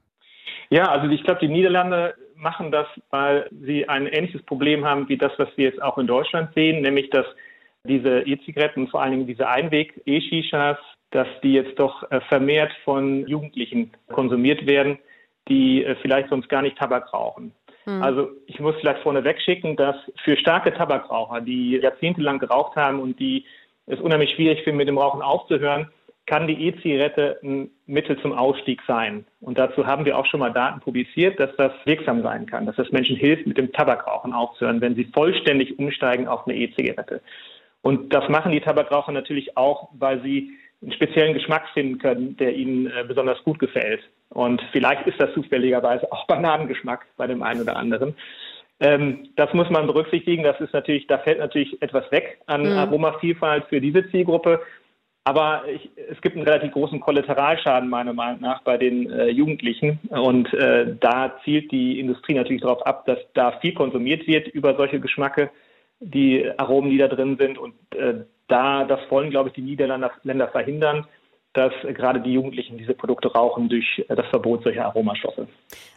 Ja, 0.69 0.89
also 0.89 1.07
ich 1.09 1.23
glaube, 1.23 1.39
die 1.39 1.47
Niederlande 1.47 2.15
machen 2.35 2.71
das, 2.71 2.87
weil 3.09 3.49
sie 3.63 3.87
ein 3.87 4.07
ähnliches 4.07 4.43
Problem 4.43 4.85
haben 4.85 5.07
wie 5.09 5.17
das, 5.17 5.31
was 5.37 5.49
wir 5.55 5.65
jetzt 5.65 5.81
auch 5.81 5.97
in 5.97 6.07
Deutschland 6.07 6.53
sehen, 6.53 6.81
nämlich 6.81 7.09
dass 7.09 7.25
diese 7.83 8.21
E-Zigaretten 8.21 8.81
und 8.81 8.89
vor 8.89 9.01
allen 9.01 9.11
Dingen 9.11 9.27
diese 9.27 9.47
Einweg-E-Shishas, 9.47 10.77
dass 11.11 11.27
die 11.43 11.53
jetzt 11.53 11.79
doch 11.79 12.09
äh, 12.11 12.19
vermehrt 12.21 12.73
von 12.83 13.27
Jugendlichen 13.27 13.91
konsumiert 14.11 14.65
werden, 14.65 14.97
die 15.47 15.83
äh, 15.83 15.95
vielleicht 16.01 16.29
sonst 16.29 16.49
gar 16.49 16.61
nicht 16.61 16.77
Tabak 16.77 17.13
rauchen. 17.13 17.51
Mhm. 17.85 18.01
Also 18.01 18.29
ich 18.47 18.59
muss 18.59 18.75
vielleicht 18.79 19.01
vorneweg 19.01 19.39
schicken, 19.41 19.75
dass 19.75 19.95
für 20.23 20.37
starke 20.37 20.73
Tabakraucher, 20.73 21.41
die 21.41 21.77
jahrzehntelang 21.77 22.39
geraucht 22.39 22.75
haben 22.75 22.99
und 22.99 23.19
die 23.19 23.45
es 23.87 23.99
unheimlich 23.99 24.31
schwierig 24.31 24.63
finden, 24.63 24.77
mit 24.77 24.87
dem 24.87 24.97
Rauchen 24.97 25.21
aufzuhören, 25.21 25.89
kann 26.25 26.47
die 26.47 26.67
E-Zigarette 26.67 27.39
ein 27.43 27.69
Mittel 27.85 28.19
zum 28.19 28.33
Ausstieg 28.33 28.81
sein. 28.87 29.25
Und 29.41 29.59
dazu 29.59 29.85
haben 29.85 30.05
wir 30.05 30.17
auch 30.17 30.25
schon 30.25 30.39
mal 30.39 30.51
Daten 30.51 30.79
publiziert, 30.79 31.39
dass 31.39 31.55
das 31.55 31.71
wirksam 31.85 32.23
sein 32.23 32.47
kann, 32.47 32.65
dass 32.65 32.75
das 32.77 32.91
Menschen 32.91 33.15
hilft, 33.15 33.45
mit 33.45 33.57
dem 33.57 33.71
Tabakrauchen 33.71 34.33
aufzuhören, 34.33 34.81
wenn 34.81 34.95
sie 34.95 35.05
vollständig 35.05 35.77
umsteigen 35.77 36.27
auf 36.27 36.47
eine 36.47 36.57
E-Zigarette. 36.57 37.21
Und 37.83 38.11
das 38.11 38.27
machen 38.27 38.51
die 38.51 38.61
Tabakraucher 38.61 39.11
natürlich 39.11 39.55
auch, 39.55 39.89
weil 39.93 40.19
sie 40.23 40.49
einen 40.81 40.93
speziellen 40.93 41.35
Geschmack 41.35 41.69
finden 41.73 41.99
können, 41.99 42.35
der 42.37 42.55
ihnen 42.55 42.87
äh, 42.87 43.03
besonders 43.07 43.43
gut 43.43 43.59
gefällt. 43.59 44.01
Und 44.29 44.61
vielleicht 44.71 45.07
ist 45.07 45.19
das 45.19 45.33
zufälligerweise 45.33 46.11
auch 46.11 46.25
Bananengeschmack 46.27 47.05
bei 47.17 47.27
dem 47.27 47.43
einen 47.43 47.61
oder 47.61 47.75
anderen. 47.75 48.15
Ähm, 48.79 49.29
das 49.35 49.53
muss 49.53 49.69
man 49.69 49.87
berücksichtigen. 49.87 50.43
Das 50.43 50.59
ist 50.59 50.73
natürlich, 50.73 51.07
da 51.07 51.17
fällt 51.19 51.39
natürlich 51.39 51.81
etwas 51.81 52.11
weg 52.11 52.39
an 52.45 52.63
mhm. 52.63 52.77
Aromavielfalt 52.77 53.65
für 53.69 53.79
diese 53.79 54.09
Zielgruppe. 54.11 54.61
Aber 55.27 55.63
ich, 55.67 55.89
es 56.11 56.21
gibt 56.21 56.35
einen 56.35 56.45
relativ 56.45 56.71
großen 56.71 56.99
Kollateralschaden 56.99 57.89
meiner 57.89 58.13
Meinung 58.13 58.41
nach 58.41 58.61
bei 58.61 58.77
den 58.77 59.09
äh, 59.09 59.29
Jugendlichen. 59.29 59.99
Und 60.09 60.53
äh, 60.53 60.95
da 60.99 61.39
zielt 61.43 61.71
die 61.71 61.99
Industrie 61.99 62.35
natürlich 62.35 62.61
darauf 62.61 62.85
ab, 62.85 63.05
dass 63.05 63.17
da 63.33 63.53
viel 63.59 63.73
konsumiert 63.73 64.27
wird 64.27 64.47
über 64.49 64.75
solche 64.75 64.99
Geschmacke, 64.99 65.49
die 65.99 66.47
Aromen, 66.57 66.91
die 66.91 66.97
da 66.99 67.07
drin 67.07 67.37
sind. 67.39 67.57
Und 67.57 67.73
äh, 67.95 68.25
da, 68.47 68.83
das 68.83 68.99
wollen, 69.09 69.31
glaube 69.31 69.49
ich, 69.49 69.55
die 69.55 69.61
Niederländer 69.61 70.11
Länder 70.23 70.49
verhindern, 70.49 71.07
dass 71.55 71.73
gerade 71.93 72.21
die 72.21 72.33
Jugendlichen 72.33 72.77
diese 72.77 72.93
Produkte 72.93 73.31
rauchen 73.31 73.69
durch 73.69 74.05
das 74.07 74.27
Verbot 74.27 74.63
solcher 74.63 74.85
Aromastoffe. 74.85 75.47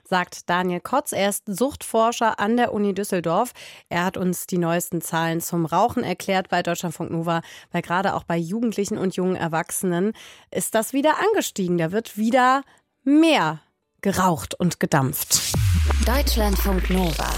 Sagt 0.05 0.49
Daniel 0.49 0.81
Kotz, 0.81 1.13
er 1.13 1.29
ist 1.29 1.45
Suchtforscher 1.47 2.41
an 2.41 2.57
der 2.57 2.73
Uni 2.73 2.95
Düsseldorf. 2.95 3.53
Er 3.89 4.05
hat 4.05 4.17
uns 4.17 4.47
die 4.47 4.59
neuesten 4.59 5.01
Zahlen 5.01 5.41
zum 5.41 5.67
Rauchen 5.67 6.05
erklärt 6.05 6.49
bei 6.49 6.63
Deutschlandfunk 6.63 7.11
Nova, 7.11 7.43
weil 7.73 7.83
gerade 7.83 8.15
auch 8.15 8.25
bei 8.25 8.37
Jugendlichen 8.37 8.97
und 8.97 9.17
jungen 9.17 9.37
Erwachsenen 9.37 10.13
ist 10.51 10.75
das 10.75 10.93
wieder 10.93 11.15
angestiegen. 11.29 11.77
Da 11.77 11.93
wird 11.93 12.17
wieder 12.17 12.63
mehr 13.05 13.61
geraucht 14.01 14.55
und 14.55 14.81
gedampft. 14.81 15.53
Deutschlandfunk 16.07 16.89
Nova. 16.89 17.29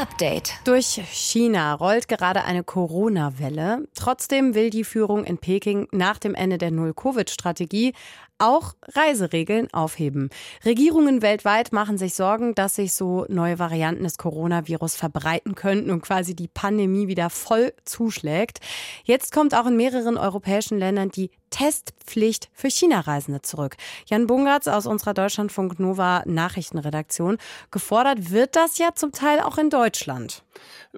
Update. 0.00 0.54
Durch 0.64 0.98
China 1.12 1.74
rollt 1.74 2.08
gerade 2.08 2.44
eine 2.44 2.64
Corona-Welle. 2.64 3.86
Trotzdem 3.94 4.54
will 4.54 4.70
die 4.70 4.84
Führung 4.84 5.24
in 5.24 5.36
Peking 5.36 5.88
nach 5.92 6.16
dem 6.18 6.34
Ende 6.34 6.56
der 6.56 6.70
Null-Covid-Strategie 6.70 7.92
auch 8.38 8.72
Reiseregeln 8.94 9.68
aufheben. 9.74 10.30
Regierungen 10.64 11.20
weltweit 11.20 11.74
machen 11.74 11.98
sich 11.98 12.14
Sorgen, 12.14 12.54
dass 12.54 12.76
sich 12.76 12.94
so 12.94 13.26
neue 13.28 13.58
Varianten 13.58 14.04
des 14.04 14.16
Coronavirus 14.16 14.96
verbreiten 14.96 15.54
könnten 15.54 15.90
und 15.90 16.00
quasi 16.00 16.34
die 16.34 16.48
Pandemie 16.48 17.06
wieder 17.06 17.28
voll 17.28 17.74
zuschlägt. 17.84 18.60
Jetzt 19.04 19.32
kommt 19.32 19.54
auch 19.54 19.66
in 19.66 19.76
mehreren 19.76 20.16
europäischen 20.16 20.78
Ländern 20.78 21.10
die 21.10 21.30
Testpflicht 21.50 22.48
für 22.52 22.70
China-Reisende 22.70 23.42
zurück. 23.42 23.76
Jan 24.06 24.26
Bungartz 24.26 24.68
aus 24.68 24.86
unserer 24.86 25.14
Deutschlandfunk 25.14 25.78
Nova 25.78 26.22
Nachrichtenredaktion. 26.24 27.38
Gefordert 27.70 28.30
wird 28.30 28.56
das 28.56 28.78
ja 28.78 28.94
zum 28.94 29.12
Teil 29.12 29.40
auch 29.40 29.58
in 29.58 29.70
Deutschland. 29.70 30.42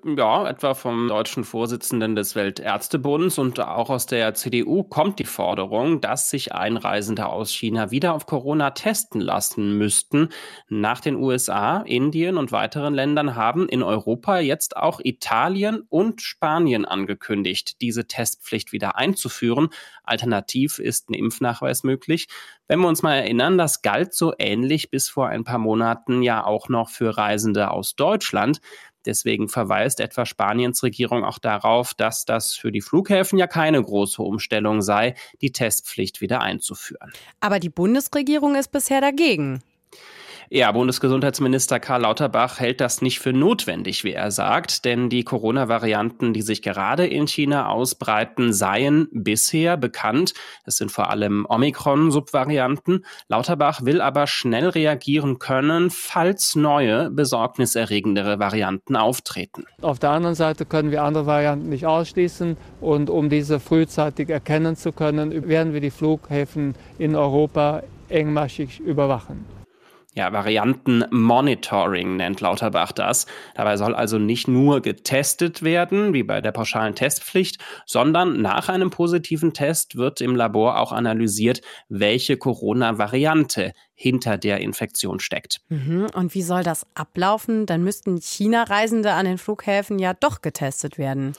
Ja, 0.05 0.49
etwa 0.49 0.75
vom 0.75 1.09
deutschen 1.09 1.45
Vorsitzenden 1.45 2.17
des 2.17 2.35
Weltärztebunds 2.35 3.39
und 3.39 3.61
auch 3.61 3.91
aus 3.91 4.07
der 4.07 4.35
CDU 4.35 4.83
kommt 4.83 5.19
die 5.19 5.25
Forderung, 5.25 6.01
dass 6.01 6.31
sich 6.31 6.53
Einreisende 6.55 7.27
aus 7.27 7.53
China 7.53 7.91
wieder 7.91 8.15
auf 8.15 8.27
Corona 8.27 8.71
testen 8.71 9.21
lassen 9.21 9.77
müssten. 9.79 10.31
Nach 10.69 11.01
den 11.01 11.17
USA, 11.17 11.83
Indien 11.83 12.39
und 12.39 12.53
weiteren 12.53 12.95
Ländern 12.95 13.37
haben 13.37 13.69
in 13.69 13.83
Europa 13.83 14.39
jetzt 14.39 14.77
auch 14.77 15.01
Italien 15.03 15.83
und 15.89 16.23
Spanien 16.23 16.85
angekündigt, 16.85 17.81
diese 17.81 18.07
Testpflicht 18.07 18.73
wieder 18.73 18.97
einzuführen. 18.97 19.69
Alternativ 20.05 20.42
ist 20.79 21.11
ein 21.11 21.15
Impfnachweis 21.15 21.83
möglich. 21.85 22.29
Wenn 22.69 22.81
wir 22.81 22.89
uns 22.89 23.03
mal 23.03 23.15
erinnern, 23.15 23.59
das 23.59 23.83
galt 23.83 24.15
so 24.15 24.33
ähnlich 24.39 24.91
bis 24.91 25.09
vor 25.09 25.29
ein 25.29 25.45
paar 25.45 25.59
Monaten 25.59 26.23
ja 26.23 26.45
auch 26.45 26.69
noch 26.69 26.91
für 26.91 27.17
Reisende 27.17 27.71
aus 27.71 27.97
Deutschland. 27.97 28.61
Deswegen 29.05 29.49
verweist 29.49 30.01
etwa 30.01 30.27
Spaniens 30.27 30.83
Regierung 30.83 31.25
auch 31.25 31.39
darauf, 31.39 31.95
dass 31.95 32.25
das 32.25 32.55
für 32.55 32.71
die 32.71 32.81
Flughäfen 32.81 33.39
ja 33.39 33.47
keine 33.47 33.83
große 33.83 34.23
Umstellung 34.23 34.81
sei, 34.83 35.15
die 35.41 35.53
Testpflicht 35.53 36.21
wieder 36.21 36.41
einzuführen. 36.41 37.13
Aber 37.41 37.59
die 37.59 37.69
Bundesregierung 37.69 38.55
ist 38.55 38.71
bisher 38.71 39.01
dagegen. 39.01 39.63
Ja, 40.51 40.71
Bundesgesundheitsminister 40.73 41.81
Karl 41.81 42.03
Lauterbach 42.03 42.61
hält 42.61 42.81
das 42.81 43.01
nicht 43.01 43.21
für 43.21 43.33
notwendig, 43.33 44.05
wie 44.05 44.13
er 44.13 44.31
sagt, 44.31 44.85
denn 44.85 45.09
die 45.09 45.25
Corona-Varianten, 45.25 46.35
die 46.35 46.43
sich 46.43 46.63
gerade 46.63 47.07
in 47.07 47.27
China 47.27 47.69
ausbreiten, 47.69 48.53
seien 48.53 49.09
bisher 49.13 49.77
bekannt. 49.77 50.35
Es 50.65 50.77
sind 50.77 50.91
vor 50.91 51.11
allem 51.11 51.47
Omikron-Subvarianten. 51.49 53.05
Lauterbach 53.29 53.85
will 53.85 54.01
aber 54.01 54.27
schnell 54.27 54.69
reagieren 54.69 55.39
können, 55.39 55.91
falls 55.91 56.55
neue, 56.55 57.11
besorgniserregendere 57.11 58.39
Varianten 58.39 58.97
auftreten. 58.97 59.65
Auf 59.81 59.99
der 59.99 60.11
anderen 60.11 60.35
Seite 60.35 60.67
können 60.67 60.91
wir 60.91 61.03
andere 61.03 61.27
Varianten 61.27 61.69
nicht 61.69 61.87
ausschließen 61.87 62.57
und 62.81 63.11
um 63.11 63.31
diese 63.31 63.61
frühzeitig 63.61 64.29
erkennen 64.29 64.77
zu 64.77 64.93
können, 64.93 65.49
werden 65.49 65.73
wir 65.73 65.81
die 65.81 65.91
Flughäfen 65.91 66.75
in 66.99 67.15
Europa 67.15 67.83
engmaschig 68.09 68.81
überwachen. 68.81 69.62
Ja, 70.15 70.31
Variantenmonitoring 70.31 72.17
nennt 72.17 72.43
Lauterbach 72.43 72.93
das. 72.93 73.27
Dabei 73.55 73.79
soll 73.79 73.95
also 73.95 74.19
nicht 74.19 74.47
nur 74.47 74.83
getestet 74.83 75.63
werden, 75.63 76.13
wie 76.13 76.23
bei 76.23 76.43
der 76.43 76.53
pauschalen 76.53 76.95
Testpflicht, 76.95 77.59
sondern 77.87 78.43
nach 78.43 78.69
einem 78.69 78.91
positiven 78.91 79.55
Test 79.55 79.97
wird 79.97 80.21
im 80.21 80.37
Labor 80.37 80.79
auch 80.79 80.93
analysiert, 80.93 81.63
welche 81.89 82.37
Corona-Variante 82.37 83.73
hinter 83.95 84.37
der 84.37 84.61
Infektion 84.61 85.19
steckt. 85.19 85.63
Mhm. 85.69 86.09
Und 86.13 86.35
wie 86.35 86.43
soll 86.43 86.63
das 86.63 86.87
ablaufen? 86.95 87.65
Dann 87.65 87.83
müssten 87.83 88.21
China-Reisende 88.21 89.13
an 89.13 89.25
den 89.25 89.39
Flughäfen 89.39 89.99
ja 89.99 90.13
doch 90.13 90.43
getestet 90.43 90.99
werden. 90.99 91.33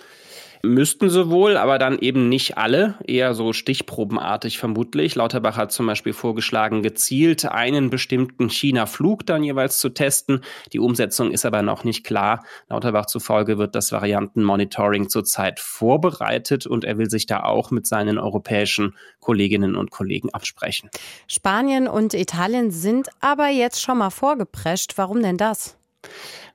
Müssten 0.65 1.09
sie 1.09 1.29
wohl, 1.29 1.57
aber 1.57 1.77
dann 1.77 1.99
eben 1.99 2.29
nicht 2.29 2.57
alle, 2.57 2.95
eher 3.05 3.33
so 3.33 3.51
stichprobenartig 3.51 4.57
vermutlich. 4.57 5.13
Lauterbach 5.13 5.57
hat 5.57 5.73
zum 5.73 5.87
Beispiel 5.87 6.13
vorgeschlagen, 6.13 6.81
gezielt 6.81 7.43
einen 7.43 7.89
bestimmten 7.89 8.47
China-Flug 8.49 9.25
dann 9.25 9.43
jeweils 9.43 9.79
zu 9.79 9.89
testen. 9.89 10.39
Die 10.71 10.79
Umsetzung 10.79 11.31
ist 11.31 11.45
aber 11.45 11.63
noch 11.63 11.83
nicht 11.83 12.05
klar. 12.05 12.45
Lauterbach 12.69 13.07
zufolge 13.07 13.57
wird 13.57 13.75
das 13.75 13.91
Variantenmonitoring 13.91 15.09
zurzeit 15.09 15.59
vorbereitet 15.59 16.65
und 16.65 16.85
er 16.85 16.97
will 16.97 17.09
sich 17.09 17.25
da 17.25 17.43
auch 17.43 17.69
mit 17.69 17.85
seinen 17.85 18.17
europäischen 18.17 18.95
Kolleginnen 19.19 19.75
und 19.75 19.91
Kollegen 19.91 20.29
absprechen. 20.29 20.89
Spanien 21.27 21.89
und 21.89 22.13
Italien 22.13 22.71
sind 22.71 23.09
aber 23.19 23.49
jetzt 23.49 23.81
schon 23.81 23.97
mal 23.97 24.11
vorgeprescht. 24.11 24.93
Warum 24.95 25.21
denn 25.21 25.35
das? 25.35 25.75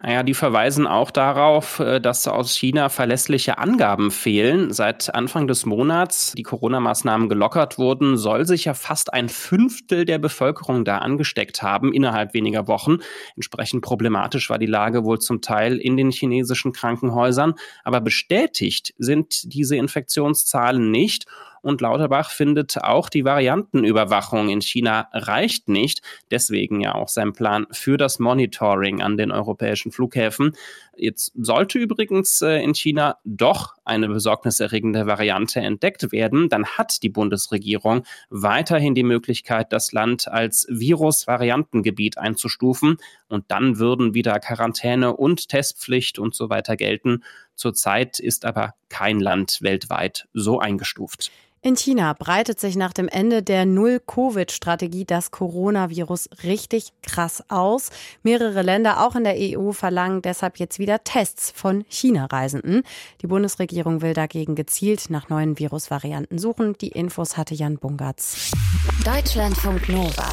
Naja, 0.00 0.23
die 0.23 0.35
verweisen 0.35 0.87
auch 0.87 1.11
darauf, 1.11 1.81
äh, 1.81 2.00
dass 2.00 2.28
aus 2.28 2.55
China 2.55 2.88
verlässliche 2.88 3.59
Angaben 3.59 4.12
fehlen. 4.12 4.73
Seit 4.73 5.12
Anfang 5.12 5.49
des 5.49 5.67
Monats 5.67 6.35
die 6.37 6.45
Corona-Maßnahmen 6.45 7.28
gelockert 7.28 7.78
wurden, 7.78 8.17
soll 8.17 8.47
sich 8.47 8.67
ja 8.67 8.75
fast 8.75 9.12
ein 9.12 9.28
Fünftel 9.28 10.05
der 10.05 10.19
Bevölkerung 10.19 10.85
da 10.85 10.99
angesteckt 10.99 11.62
haben 11.62 11.93
innerhalb 11.93 12.33
weniger 12.33 12.69
Wochen. 12.69 12.99
Entsprechend 13.35 13.83
problematisch 13.83 14.49
war 14.50 14.59
die 14.59 14.67
Lage 14.67 15.05
wohl 15.05 15.19
zum 15.19 15.40
Teil 15.40 15.78
in 15.78 15.97
den 15.97 16.12
chinesischen 16.12 16.73
Krankenhäusern. 16.73 17.55
Aber 17.83 18.00
bestätigt 18.00 18.95
sind 18.99 19.52
diese 19.52 19.75
Infektionszahlen 19.75 20.93
nicht. 20.93 21.26
Und 21.68 21.82
Lauterbach 21.82 22.30
findet 22.30 22.78
auch 22.78 23.10
die 23.10 23.26
Variantenüberwachung 23.26 24.48
in 24.48 24.62
China 24.62 25.10
reicht 25.12 25.68
nicht. 25.68 26.00
Deswegen 26.30 26.80
ja 26.80 26.94
auch 26.94 27.08
sein 27.08 27.34
Plan 27.34 27.66
für 27.72 27.98
das 27.98 28.18
Monitoring 28.18 29.02
an 29.02 29.18
den 29.18 29.30
europäischen 29.30 29.92
Flughäfen. 29.92 30.52
Jetzt 30.96 31.32
sollte 31.37 31.78
übrigens 31.78 32.40
äh, 32.40 32.62
in 32.62 32.75
China 32.75 33.18
doch 33.25 33.75
eine 33.84 34.08
besorgniserregende 34.08 35.06
Variante 35.06 35.60
entdeckt 35.60 36.10
werden, 36.10 36.48
dann 36.48 36.64
hat 36.64 37.02
die 37.02 37.10
Bundesregierung 37.10 38.04
weiterhin 38.30 38.94
die 38.94 39.02
Möglichkeit, 39.02 39.70
das 39.75 39.92
Land 39.92 40.26
als 40.26 40.66
Virus-Variantengebiet 40.70 42.16
einzustufen 42.16 42.96
und 43.28 43.44
dann 43.48 43.78
würden 43.78 44.14
wieder 44.14 44.40
Quarantäne 44.40 45.14
und 45.14 45.50
Testpflicht 45.50 46.18
und 46.18 46.34
so 46.34 46.48
weiter 46.48 46.76
gelten. 46.76 47.22
Zurzeit 47.54 48.18
ist 48.18 48.46
aber 48.46 48.75
kein 48.88 49.21
Land 49.21 49.59
weltweit 49.62 50.28
so 50.33 50.59
eingestuft. 50.61 51.30
In 51.61 51.76
China 51.76 52.12
breitet 52.12 52.61
sich 52.61 52.76
nach 52.76 52.92
dem 52.92 53.09
Ende 53.09 53.42
der 53.42 53.66
Null-Covid-Strategie 53.66 55.04
das 55.04 55.33
Coronavirus 55.33 56.30
richtig 56.45 56.92
krass 57.02 57.42
aus. 57.49 57.90
Mehrere 58.23 58.62
Länder, 58.62 59.04
auch 59.04 59.16
in 59.16 59.25
der 59.25 59.35
EU, 59.37 59.73
verlangen 59.73 60.23
deshalb 60.23 60.59
jetzt 60.59 60.78
wieder 60.78 61.02
Tests 61.02 61.50
von 61.50 61.85
China-Reisenden. 61.88 62.83
Die 63.23 63.26
Bundesregierung 63.26 64.02
will 64.02 64.14
dagegen 64.14 64.54
gezielt 64.54 65.11
nach 65.11 65.28
neuen 65.30 65.59
Virusvarianten 65.59 66.38
suchen. 66.38 66.75
Die 66.80 66.88
Infos 66.88 67.37
hatte 67.37 67.57
Jan 67.57 67.76
Bungartz. 67.78 68.52
Deutschlandfunk 69.04 69.88
Nova. 69.88 70.28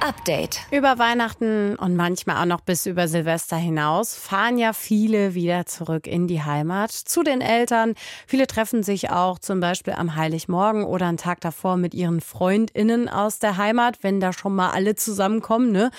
Update. 0.00 0.60
Über 0.70 0.98
Weihnachten 0.98 1.74
und 1.76 1.96
manchmal 1.96 2.40
auch 2.40 2.46
noch 2.46 2.60
bis 2.60 2.86
über 2.86 3.08
Silvester 3.08 3.56
hinaus 3.56 4.14
fahren 4.14 4.56
ja 4.56 4.72
viele 4.72 5.34
wieder 5.34 5.66
zurück 5.66 6.06
in 6.06 6.28
die 6.28 6.42
Heimat, 6.42 6.92
zu 6.92 7.22
den 7.22 7.40
Eltern. 7.40 7.94
Viele 8.26 8.46
treffen 8.46 8.82
sich 8.82 9.10
auch 9.10 9.38
zum 9.38 9.60
Beispiel 9.60 9.94
am 9.94 10.14
Heiligmorgen 10.14 10.84
oder 10.84 11.06
einen 11.06 11.16
Tag 11.16 11.40
davor 11.40 11.76
mit 11.76 11.94
ihren 11.94 12.20
FreundInnen 12.20 13.08
aus 13.08 13.40
der 13.40 13.56
Heimat, 13.56 14.02
wenn 14.02 14.20
da 14.20 14.32
schon 14.32 14.54
mal 14.54 14.70
alle 14.70 14.94
zusammenkommen, 14.94 15.72
ne? 15.72 15.90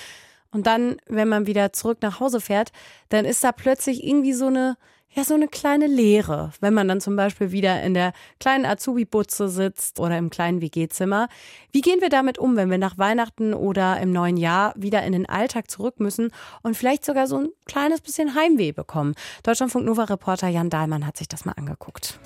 Und 0.51 0.65
dann, 0.65 0.97
wenn 1.07 1.27
man 1.27 1.45
wieder 1.45 1.73
zurück 1.73 1.99
nach 2.01 2.19
Hause 2.19 2.41
fährt, 2.41 2.71
dann 3.09 3.25
ist 3.25 3.43
da 3.43 3.51
plötzlich 3.51 4.03
irgendwie 4.03 4.33
so 4.33 4.47
eine 4.47 4.77
ja 5.11 5.23
so 5.23 5.33
eine 5.33 5.47
kleine 5.47 5.87
Leere, 5.87 6.51
wenn 6.59 6.73
man 6.73 6.87
dann 6.87 7.01
zum 7.01 7.15
Beispiel 7.15 7.51
wieder 7.51 7.81
in 7.81 7.93
der 7.93 8.13
kleinen 8.39 8.65
Azubi-Butze 8.65 9.49
sitzt 9.49 9.99
oder 9.99 10.17
im 10.17 10.29
kleinen 10.29 10.61
WG-Zimmer. 10.61 11.27
Wie 11.71 11.81
gehen 11.81 12.01
wir 12.01 12.09
damit 12.09 12.37
um, 12.37 12.55
wenn 12.55 12.69
wir 12.69 12.77
nach 12.77 12.97
Weihnachten 12.97 13.53
oder 13.53 13.99
im 13.99 14.11
neuen 14.11 14.37
Jahr 14.37 14.73
wieder 14.75 15.03
in 15.03 15.13
den 15.13 15.27
Alltag 15.27 15.69
zurück 15.69 15.99
müssen 15.99 16.31
und 16.61 16.77
vielleicht 16.77 17.05
sogar 17.05 17.27
so 17.27 17.37
ein 17.37 17.49
kleines 17.65 18.01
bisschen 18.01 18.35
Heimweh 18.35 18.71
bekommen? 18.71 19.15
Deutschlandfunk 19.43 19.85
Nova-Reporter 19.85 20.47
Jan 20.47 20.69
Dahlmann 20.69 21.05
hat 21.05 21.17
sich 21.17 21.27
das 21.27 21.45
mal 21.45 21.53
angeguckt. 21.57 22.19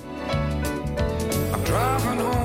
Driving 1.65 2.19
Home 2.19 2.42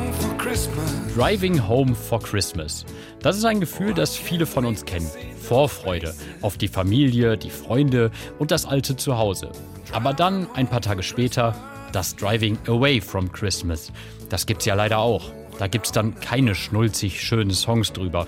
for 1.94 2.22
Christmas. 2.22 2.86
Das 3.20 3.36
ist 3.36 3.44
ein 3.44 3.60
Gefühl, 3.60 3.92
das 3.92 4.16
viele 4.16 4.46
von 4.46 4.64
uns 4.64 4.86
kennen. 4.86 5.10
Vorfreude 5.38 6.14
auf 6.40 6.56
die 6.56 6.68
Familie, 6.68 7.36
die 7.36 7.50
Freunde 7.50 8.10
und 8.38 8.50
das 8.50 8.64
alte 8.64 8.96
Zuhause. 8.96 9.50
Aber 9.92 10.14
dann, 10.14 10.46
ein 10.54 10.66
paar 10.66 10.80
Tage 10.80 11.02
später, 11.02 11.54
das 11.92 12.16
Driving 12.16 12.56
Away 12.66 13.00
from 13.00 13.30
Christmas. 13.30 13.92
Das 14.30 14.46
gibt's 14.46 14.64
ja 14.64 14.74
leider 14.74 15.00
auch. 15.00 15.32
Da 15.58 15.66
gibt's 15.66 15.92
dann 15.92 16.18
keine 16.18 16.54
schnulzig 16.54 17.20
schönen 17.20 17.50
Songs 17.50 17.92
drüber. 17.92 18.26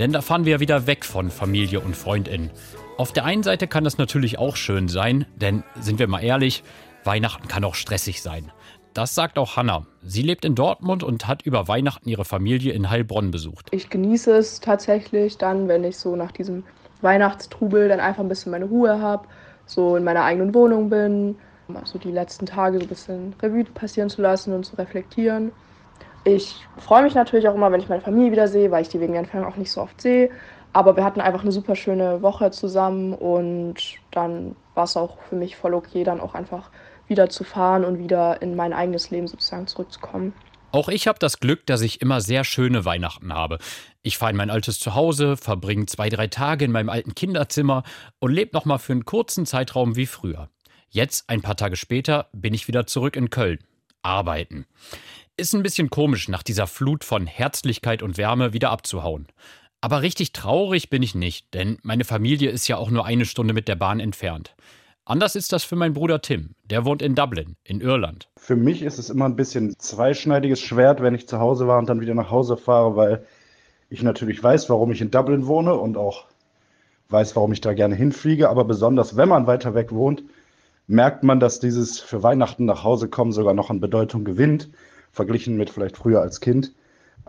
Denn 0.00 0.12
da 0.12 0.22
fahren 0.22 0.46
wir 0.46 0.58
wieder 0.58 0.88
weg 0.88 1.04
von 1.04 1.30
Familie 1.30 1.78
und 1.78 1.94
FreundInnen. 1.94 2.50
Auf 2.96 3.12
der 3.12 3.24
einen 3.24 3.44
Seite 3.44 3.68
kann 3.68 3.84
das 3.84 3.96
natürlich 3.96 4.38
auch 4.38 4.56
schön 4.56 4.88
sein, 4.88 5.24
denn 5.36 5.62
sind 5.80 6.00
wir 6.00 6.08
mal 6.08 6.24
ehrlich, 6.24 6.64
Weihnachten 7.04 7.46
kann 7.46 7.64
auch 7.64 7.76
stressig 7.76 8.22
sein. 8.22 8.50
Das 8.94 9.14
sagt 9.14 9.38
auch 9.38 9.56
Hanna. 9.56 9.86
Sie 10.02 10.22
lebt 10.22 10.44
in 10.44 10.54
Dortmund 10.54 11.02
und 11.02 11.28
hat 11.28 11.42
über 11.42 11.68
Weihnachten 11.68 12.08
ihre 12.08 12.24
Familie 12.24 12.72
in 12.72 12.90
Heilbronn 12.90 13.30
besucht. 13.30 13.68
Ich 13.70 13.88
genieße 13.90 14.36
es 14.36 14.60
tatsächlich 14.60 15.38
dann, 15.38 15.68
wenn 15.68 15.84
ich 15.84 15.96
so 15.96 16.16
nach 16.16 16.32
diesem 16.32 16.64
Weihnachtstrubel 17.00 17.88
dann 17.88 18.00
einfach 18.00 18.22
ein 18.22 18.28
bisschen 18.28 18.52
meine 18.52 18.66
Ruhe 18.66 19.00
habe 19.00 19.26
so 19.70 19.96
in 19.96 20.04
meiner 20.04 20.24
eigenen 20.24 20.52
Wohnung 20.54 20.90
bin, 20.90 21.36
so 21.84 21.98
die 21.98 22.10
letzten 22.10 22.46
Tage 22.46 22.78
so 22.78 22.84
ein 22.84 22.88
bisschen 22.88 23.34
Revue 23.40 23.64
passieren 23.64 24.10
zu 24.10 24.20
lassen 24.20 24.52
und 24.52 24.64
zu 24.64 24.76
reflektieren. 24.76 25.52
Ich 26.24 26.66
freue 26.76 27.04
mich 27.04 27.14
natürlich 27.14 27.48
auch 27.48 27.54
immer, 27.54 27.70
wenn 27.72 27.80
ich 27.80 27.88
meine 27.88 28.02
Familie 28.02 28.32
wieder 28.32 28.48
sehe, 28.48 28.70
weil 28.70 28.82
ich 28.82 28.88
die 28.88 29.00
wegen 29.00 29.12
der 29.12 29.22
Entfernung 29.22 29.50
auch 29.50 29.56
nicht 29.56 29.70
so 29.70 29.80
oft 29.80 30.00
sehe. 30.00 30.30
Aber 30.72 30.96
wir 30.96 31.04
hatten 31.04 31.20
einfach 31.20 31.42
eine 31.42 31.52
super 31.52 31.74
schöne 31.76 32.22
Woche 32.22 32.50
zusammen 32.50 33.14
und 33.14 33.76
dann 34.10 34.54
war 34.74 34.84
es 34.84 34.96
auch 34.96 35.18
für 35.28 35.36
mich 35.36 35.56
voll 35.56 35.74
okay, 35.74 36.04
dann 36.04 36.20
auch 36.20 36.34
einfach 36.34 36.70
wieder 37.10 37.28
zu 37.28 37.44
fahren 37.44 37.84
und 37.84 37.98
wieder 37.98 38.40
in 38.40 38.56
mein 38.56 38.72
eigenes 38.72 39.10
Leben 39.10 39.28
sozusagen 39.28 39.66
zurückzukommen. 39.66 40.32
Auch 40.72 40.88
ich 40.88 41.08
habe 41.08 41.18
das 41.18 41.40
Glück, 41.40 41.66
dass 41.66 41.80
ich 41.80 42.00
immer 42.00 42.20
sehr 42.20 42.44
schöne 42.44 42.84
Weihnachten 42.84 43.34
habe. 43.34 43.58
Ich 44.02 44.18
fahre 44.18 44.30
in 44.30 44.36
mein 44.36 44.50
altes 44.50 44.78
Zuhause, 44.78 45.36
verbringe 45.36 45.86
zwei, 45.86 46.08
drei 46.08 46.28
Tage 46.28 46.64
in 46.64 46.70
meinem 46.70 46.88
alten 46.88 47.14
Kinderzimmer 47.14 47.82
und 48.20 48.32
lebe 48.32 48.52
nochmal 48.54 48.78
für 48.78 48.92
einen 48.92 49.04
kurzen 49.04 49.46
Zeitraum 49.46 49.96
wie 49.96 50.06
früher. 50.06 50.48
Jetzt, 50.88 51.28
ein 51.28 51.42
paar 51.42 51.56
Tage 51.56 51.76
später, 51.76 52.28
bin 52.32 52.54
ich 52.54 52.68
wieder 52.68 52.86
zurück 52.86 53.16
in 53.16 53.30
Köln. 53.30 53.58
Arbeiten. 54.02 54.64
Ist 55.36 55.54
ein 55.54 55.62
bisschen 55.62 55.90
komisch, 55.90 56.28
nach 56.28 56.42
dieser 56.42 56.66
Flut 56.66 57.04
von 57.04 57.26
Herzlichkeit 57.26 58.02
und 58.02 58.16
Wärme 58.16 58.52
wieder 58.52 58.70
abzuhauen. 58.70 59.26
Aber 59.80 60.02
richtig 60.02 60.32
traurig 60.32 60.90
bin 60.90 61.02
ich 61.02 61.14
nicht, 61.14 61.52
denn 61.54 61.78
meine 61.82 62.04
Familie 62.04 62.50
ist 62.50 62.68
ja 62.68 62.76
auch 62.76 62.90
nur 62.90 63.06
eine 63.06 63.24
Stunde 63.24 63.54
mit 63.54 63.66
der 63.66 63.76
Bahn 63.76 63.98
entfernt. 63.98 64.54
Anders 65.04 65.34
ist 65.34 65.52
das 65.52 65.64
für 65.64 65.76
meinen 65.76 65.94
Bruder 65.94 66.20
Tim. 66.20 66.54
Der 66.64 66.84
wohnt 66.84 67.02
in 67.02 67.14
Dublin, 67.14 67.56
in 67.64 67.80
Irland. 67.80 68.28
Für 68.36 68.56
mich 68.56 68.82
ist 68.82 68.98
es 68.98 69.10
immer 69.10 69.24
ein 69.24 69.36
bisschen 69.36 69.74
zweischneidiges 69.78 70.60
Schwert, 70.60 71.02
wenn 71.02 71.14
ich 71.14 71.26
zu 71.26 71.38
Hause 71.38 71.66
war 71.66 71.78
und 71.78 71.88
dann 71.88 72.00
wieder 72.00 72.14
nach 72.14 72.30
Hause 72.30 72.56
fahre, 72.56 72.96
weil 72.96 73.24
ich 73.88 74.02
natürlich 74.02 74.42
weiß, 74.42 74.70
warum 74.70 74.92
ich 74.92 75.00
in 75.00 75.10
Dublin 75.10 75.46
wohne 75.46 75.74
und 75.74 75.96
auch 75.96 76.26
weiß, 77.08 77.34
warum 77.34 77.52
ich 77.52 77.60
da 77.60 77.72
gerne 77.74 77.96
hinfliege. 77.96 78.48
Aber 78.48 78.64
besonders, 78.64 79.16
wenn 79.16 79.28
man 79.28 79.46
weiter 79.46 79.74
weg 79.74 79.92
wohnt, 79.92 80.22
merkt 80.86 81.24
man, 81.24 81.40
dass 81.40 81.60
dieses 81.60 81.98
für 81.98 82.22
Weihnachten 82.22 82.64
nach 82.64 82.84
Hause 82.84 83.08
kommen 83.08 83.32
sogar 83.32 83.54
noch 83.54 83.70
an 83.70 83.80
Bedeutung 83.80 84.24
gewinnt, 84.24 84.70
verglichen 85.12 85.56
mit 85.56 85.70
vielleicht 85.70 85.96
früher 85.96 86.20
als 86.20 86.40
Kind. 86.40 86.72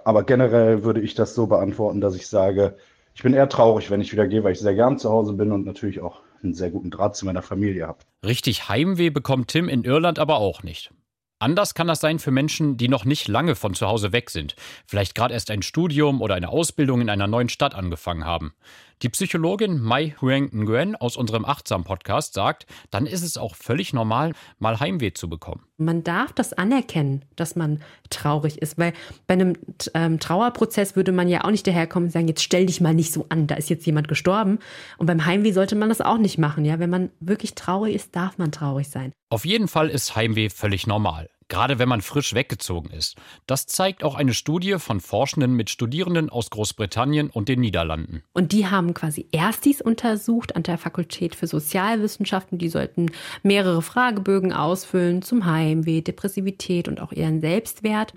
Aber 0.04 0.24
generell 0.24 0.84
würde 0.84 1.02
ich 1.02 1.16
das 1.16 1.36
so 1.36 1.48
beantworten, 1.48 2.02
dass 2.02 2.16
ich 2.16 2.28
sage, 2.28 2.76
ich 3.14 3.24
bin 3.24 3.34
eher 3.34 3.50
traurig, 3.50 3.90
wenn 3.92 4.02
ich 4.02 4.12
wieder 4.12 4.28
gehe, 4.28 4.44
weil 4.44 4.54
ich 4.54 4.60
sehr 4.60 4.76
gern 4.76 4.98
zu 4.98 5.10
Hause 5.10 5.34
bin 5.34 5.52
und 5.52 5.66
natürlich 5.66 6.02
auch 6.02 6.22
einen 6.44 6.54
sehr 6.54 6.72
guten 6.72 6.92
Draht 6.92 7.16
zu 7.16 7.26
meiner 7.26 7.42
Familie 7.42 7.88
habe. 7.88 8.00
Richtig 8.26 8.70
Heimweh 8.70 9.10
bekommt 9.10 9.50
Tim 9.50 9.70
in 9.70 9.84
Irland 9.84 10.20
aber 10.20 10.38
auch 10.38 10.64
nicht. 10.64 10.92
Anders 11.40 11.74
kann 11.74 11.88
das 11.88 12.00
sein 12.00 12.20
für 12.20 12.30
Menschen, 12.30 12.78
die 12.78 12.88
noch 12.88 13.04
nicht 13.04 13.28
lange 13.28 13.56
von 13.56 13.74
zu 13.74 13.88
Hause 13.88 14.12
weg 14.12 14.30
sind, 14.30 14.56
vielleicht 14.86 15.16
gerade 15.16 15.34
erst 15.34 15.50
ein 15.50 15.64
Studium 15.64 16.22
oder 16.22 16.36
eine 16.36 16.50
Ausbildung 16.50 17.02
in 17.02 17.10
einer 17.10 17.26
neuen 17.26 17.50
Stadt 17.50 17.74
angefangen 17.74 18.26
haben. 18.26 18.54
Die 19.02 19.10
Psychologin 19.10 19.82
Mai 19.82 20.14
Huang 20.22 20.52
Nguyen 20.54 20.96
aus 20.96 21.18
unserem 21.18 21.44
Achtsam-Podcast 21.44 22.36
sagt, 22.36 22.68
dann 22.92 23.08
ist 23.08 23.24
es 23.24 23.36
auch 23.36 23.56
völlig 23.56 23.94
normal, 23.94 24.34
mal 24.60 24.80
Heimweh 24.80 25.12
zu 25.14 25.28
bekommen. 25.28 25.64
Man 25.78 26.04
darf 26.04 26.34
das 26.34 26.54
anerkennen, 26.54 27.26
dass 27.36 27.56
man 27.56 27.82
traurig 28.12 28.62
ist, 28.62 28.78
weil 28.78 28.94
bei 29.26 29.34
einem 29.34 29.58
ähm, 29.96 30.20
Trauerprozess 30.20 30.96
würde 30.96 31.12
man 31.12 31.28
ja 31.28 31.44
auch 31.44 31.50
nicht 31.50 31.66
daherkommen 31.66 32.08
und 32.08 32.12
sagen, 32.12 32.28
jetzt 32.28 32.44
stell 32.44 32.68
dich 32.68 32.80
mal 32.80 32.94
nicht 32.94 33.12
so 33.12 33.26
an, 33.30 33.48
da 33.48 33.56
ist 33.56 33.72
jetzt 33.72 33.88
jemand 33.88 34.08
gestorben. 34.08 34.60
Und 35.00 35.08
beim 35.08 35.26
Heimweh 35.26 35.52
sollte 35.52 35.76
man 35.76 35.90
das 35.90 36.02
auch 36.02 36.20
nicht 36.20 36.38
machen, 36.38 36.64
ja. 36.64 36.78
Wenn 36.78 36.92
man 36.92 37.10
wirklich 37.20 37.56
traurig 37.56 37.96
ist, 37.96 38.16
darf 38.16 38.38
man 38.38 38.52
traurig 38.52 38.88
sein. 38.90 39.14
Auf 39.30 39.46
jeden 39.46 39.68
Fall 39.68 39.90
ist 39.90 40.16
Heimweh 40.16 40.50
völlig 40.50 40.86
normal 40.86 41.28
gerade 41.52 41.80
wenn 41.80 41.90
man 41.90 42.02
frisch 42.02 42.34
weggezogen 42.34 42.92
ist. 42.92 43.18
Das 43.46 43.66
zeigt 43.66 44.06
auch 44.06 44.16
eine 44.16 44.34
Studie 44.34 44.78
von 44.80 45.02
Forschenden 45.02 45.54
mit 45.54 45.70
Studierenden 45.70 46.30
aus 46.30 46.50
Großbritannien 46.50 47.30
und 47.30 47.50
den 47.50 47.60
Niederlanden. 47.60 48.24
Und 48.32 48.54
die 48.54 48.68
haben 48.68 48.94
quasi 48.94 49.28
Erstis 49.34 49.82
untersucht 49.82 50.56
an 50.56 50.64
der 50.64 50.78
Fakultät 50.78 51.36
für 51.36 51.48
Sozialwissenschaften. 51.48 52.58
Die 52.58 52.70
sollten 52.70 53.12
mehrere 53.44 53.82
Fragebögen 53.82 54.54
ausfüllen 54.54 55.22
zum 55.24 55.46
Heimweh, 55.46 56.00
Depressivität 56.00 56.88
und 56.88 57.02
auch 57.02 57.12
ihren 57.12 57.42
Selbstwert. 57.42 58.14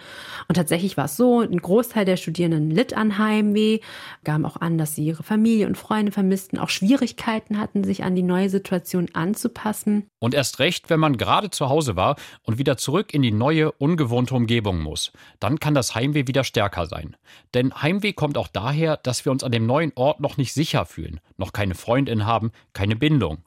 Und 0.46 0.54
tatsächlich 0.54 0.96
war 0.96 1.06
es 1.06 1.16
so, 1.16 1.40
ein 1.40 1.58
Großteil 1.58 2.04
der 2.04 2.16
Studierenden 2.16 2.70
litt 2.70 2.96
an 2.96 3.18
Heimweh, 3.18 3.80
gaben 4.22 4.46
auch 4.46 4.60
an, 4.60 4.78
dass 4.78 4.94
sie 4.94 5.04
ihre 5.04 5.24
Familie 5.24 5.66
und 5.66 5.76
Freunde 5.76 6.12
vermissten, 6.12 6.60
auch 6.60 6.68
Schwierigkeiten 6.68 7.58
hatten, 7.58 7.82
sich 7.82 8.04
an 8.04 8.14
die 8.14 8.22
neue 8.22 8.48
Situation 8.48 9.08
anzupassen. 9.12 10.06
Und 10.20 10.34
erst 10.34 10.60
recht, 10.60 10.88
wenn 10.88 11.00
man 11.00 11.16
gerade 11.16 11.50
zu 11.50 11.68
Hause 11.68 11.96
war 11.96 12.14
und 12.44 12.58
wieder 12.58 12.76
zurück 12.76 13.12
in 13.12 13.23
die 13.24 13.32
neue, 13.32 13.72
ungewohnte 13.72 14.34
Umgebung 14.34 14.82
muss, 14.82 15.10
dann 15.40 15.58
kann 15.58 15.74
das 15.74 15.94
Heimweh 15.94 16.26
wieder 16.26 16.44
stärker 16.44 16.86
sein. 16.86 17.16
Denn 17.54 17.74
Heimweh 17.74 18.12
kommt 18.12 18.36
auch 18.36 18.48
daher, 18.48 18.98
dass 18.98 19.24
wir 19.24 19.32
uns 19.32 19.42
an 19.42 19.52
dem 19.52 19.64
neuen 19.64 19.92
Ort 19.94 20.20
noch 20.20 20.36
nicht 20.36 20.52
sicher 20.52 20.84
fühlen, 20.84 21.20
noch 21.38 21.52
keine 21.52 21.74
Freundin 21.74 22.26
haben, 22.26 22.52
keine 22.74 22.96
Bindung. 22.96 23.38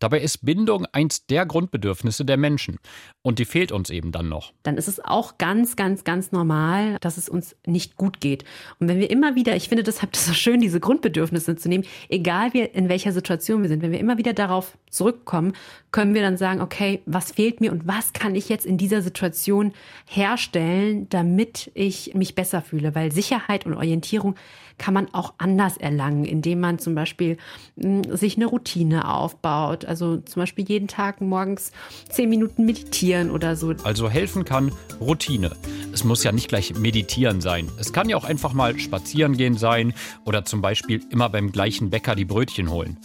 Dabei 0.00 0.20
ist 0.20 0.44
Bindung 0.44 0.86
eins 0.92 1.26
der 1.26 1.46
Grundbedürfnisse 1.46 2.24
der 2.24 2.38
Menschen. 2.38 2.78
Und 3.22 3.38
die 3.38 3.44
fehlt 3.44 3.70
uns 3.70 3.90
eben 3.90 4.12
dann 4.12 4.30
noch. 4.30 4.52
Dann 4.62 4.78
ist 4.78 4.88
es 4.88 4.98
auch 5.04 5.36
ganz, 5.36 5.76
ganz, 5.76 6.04
ganz 6.04 6.32
normal, 6.32 6.96
dass 7.00 7.18
es 7.18 7.28
uns 7.28 7.54
nicht 7.66 7.96
gut 7.96 8.20
geht. 8.20 8.44
Und 8.78 8.88
wenn 8.88 8.98
wir 8.98 9.10
immer 9.10 9.34
wieder, 9.34 9.54
ich 9.54 9.68
finde 9.68 9.84
deshalb 9.84 10.12
das 10.20 10.26
so 10.26 10.32
schön, 10.32 10.60
diese 10.60 10.80
Grundbedürfnisse 10.80 11.54
zu 11.54 11.68
nehmen, 11.68 11.84
egal 12.08 12.54
wie, 12.54 12.62
in 12.62 12.88
welcher 12.88 13.12
Situation 13.12 13.62
wir 13.62 13.68
sind, 13.68 13.82
wenn 13.82 13.92
wir 13.92 14.00
immer 14.00 14.18
wieder 14.18 14.32
darauf 14.32 14.78
zurückkommen, 14.90 15.52
können 15.92 16.14
wir 16.14 16.22
dann 16.22 16.38
sagen, 16.38 16.62
okay, 16.62 17.02
was 17.04 17.32
fehlt 17.32 17.60
mir 17.60 17.70
und 17.70 17.86
was 17.86 18.14
kann 18.14 18.34
ich 18.34 18.48
jetzt 18.48 18.64
in 18.64 18.78
dieser 18.78 19.02
Situation 19.02 19.72
herstellen, 20.06 21.08
damit 21.10 21.70
ich 21.74 22.14
mich 22.14 22.34
besser 22.34 22.62
fühle? 22.62 22.94
Weil 22.94 23.12
Sicherheit 23.12 23.66
und 23.66 23.74
Orientierung 23.74 24.34
kann 24.80 24.94
man 24.94 25.12
auch 25.12 25.34
anders 25.38 25.76
erlangen, 25.76 26.24
indem 26.24 26.58
man 26.58 26.78
zum 26.80 26.96
Beispiel 26.96 27.36
mh, 27.76 28.06
hm, 28.06 28.16
sich 28.16 28.36
eine 28.36 28.46
Routine 28.46 29.08
aufbaut. 29.08 29.84
Also 29.84 30.16
zum 30.16 30.40
Beispiel 30.40 30.64
jeden 30.66 30.88
Tag 30.88 31.20
morgens 31.20 31.70
zehn 32.08 32.28
Minuten 32.28 32.64
meditieren 32.64 33.30
oder 33.30 33.54
so. 33.54 33.74
Also 33.84 34.08
helfen 34.08 34.44
kann 34.44 34.72
Routine. 35.00 35.52
Es 35.92 36.02
muss 36.02 36.24
ja 36.24 36.32
nicht 36.32 36.48
gleich 36.48 36.74
meditieren 36.74 37.40
sein. 37.40 37.68
Es 37.78 37.92
kann 37.92 38.08
ja 38.08 38.16
auch 38.16 38.24
einfach 38.24 38.54
mal 38.54 38.78
spazieren 38.78 39.36
gehen 39.36 39.56
sein 39.56 39.92
oder 40.24 40.44
zum 40.44 40.62
Beispiel 40.62 41.02
immer 41.10 41.28
beim 41.28 41.52
gleichen 41.52 41.90
Bäcker 41.90 42.16
die 42.16 42.24
Brötchen 42.24 42.70
holen. 42.70 42.98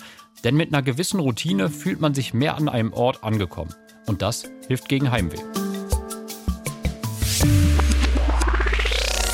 Denn 0.46 0.56
mit 0.56 0.74
einer 0.74 0.82
gewissen 0.82 1.20
Routine 1.20 1.70
fühlt 1.70 2.00
man 2.00 2.14
sich 2.14 2.34
mehr 2.34 2.56
an 2.56 2.70
einem 2.70 2.94
Ort 2.94 3.24
angekommen. 3.24 3.74
Und 4.08 4.22
das 4.22 4.50
hilft 4.68 4.88
gegen 4.88 5.12
Heimweh. 5.12 5.42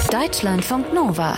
Deutschlandfunk 0.10 0.94
Nova. 0.94 1.38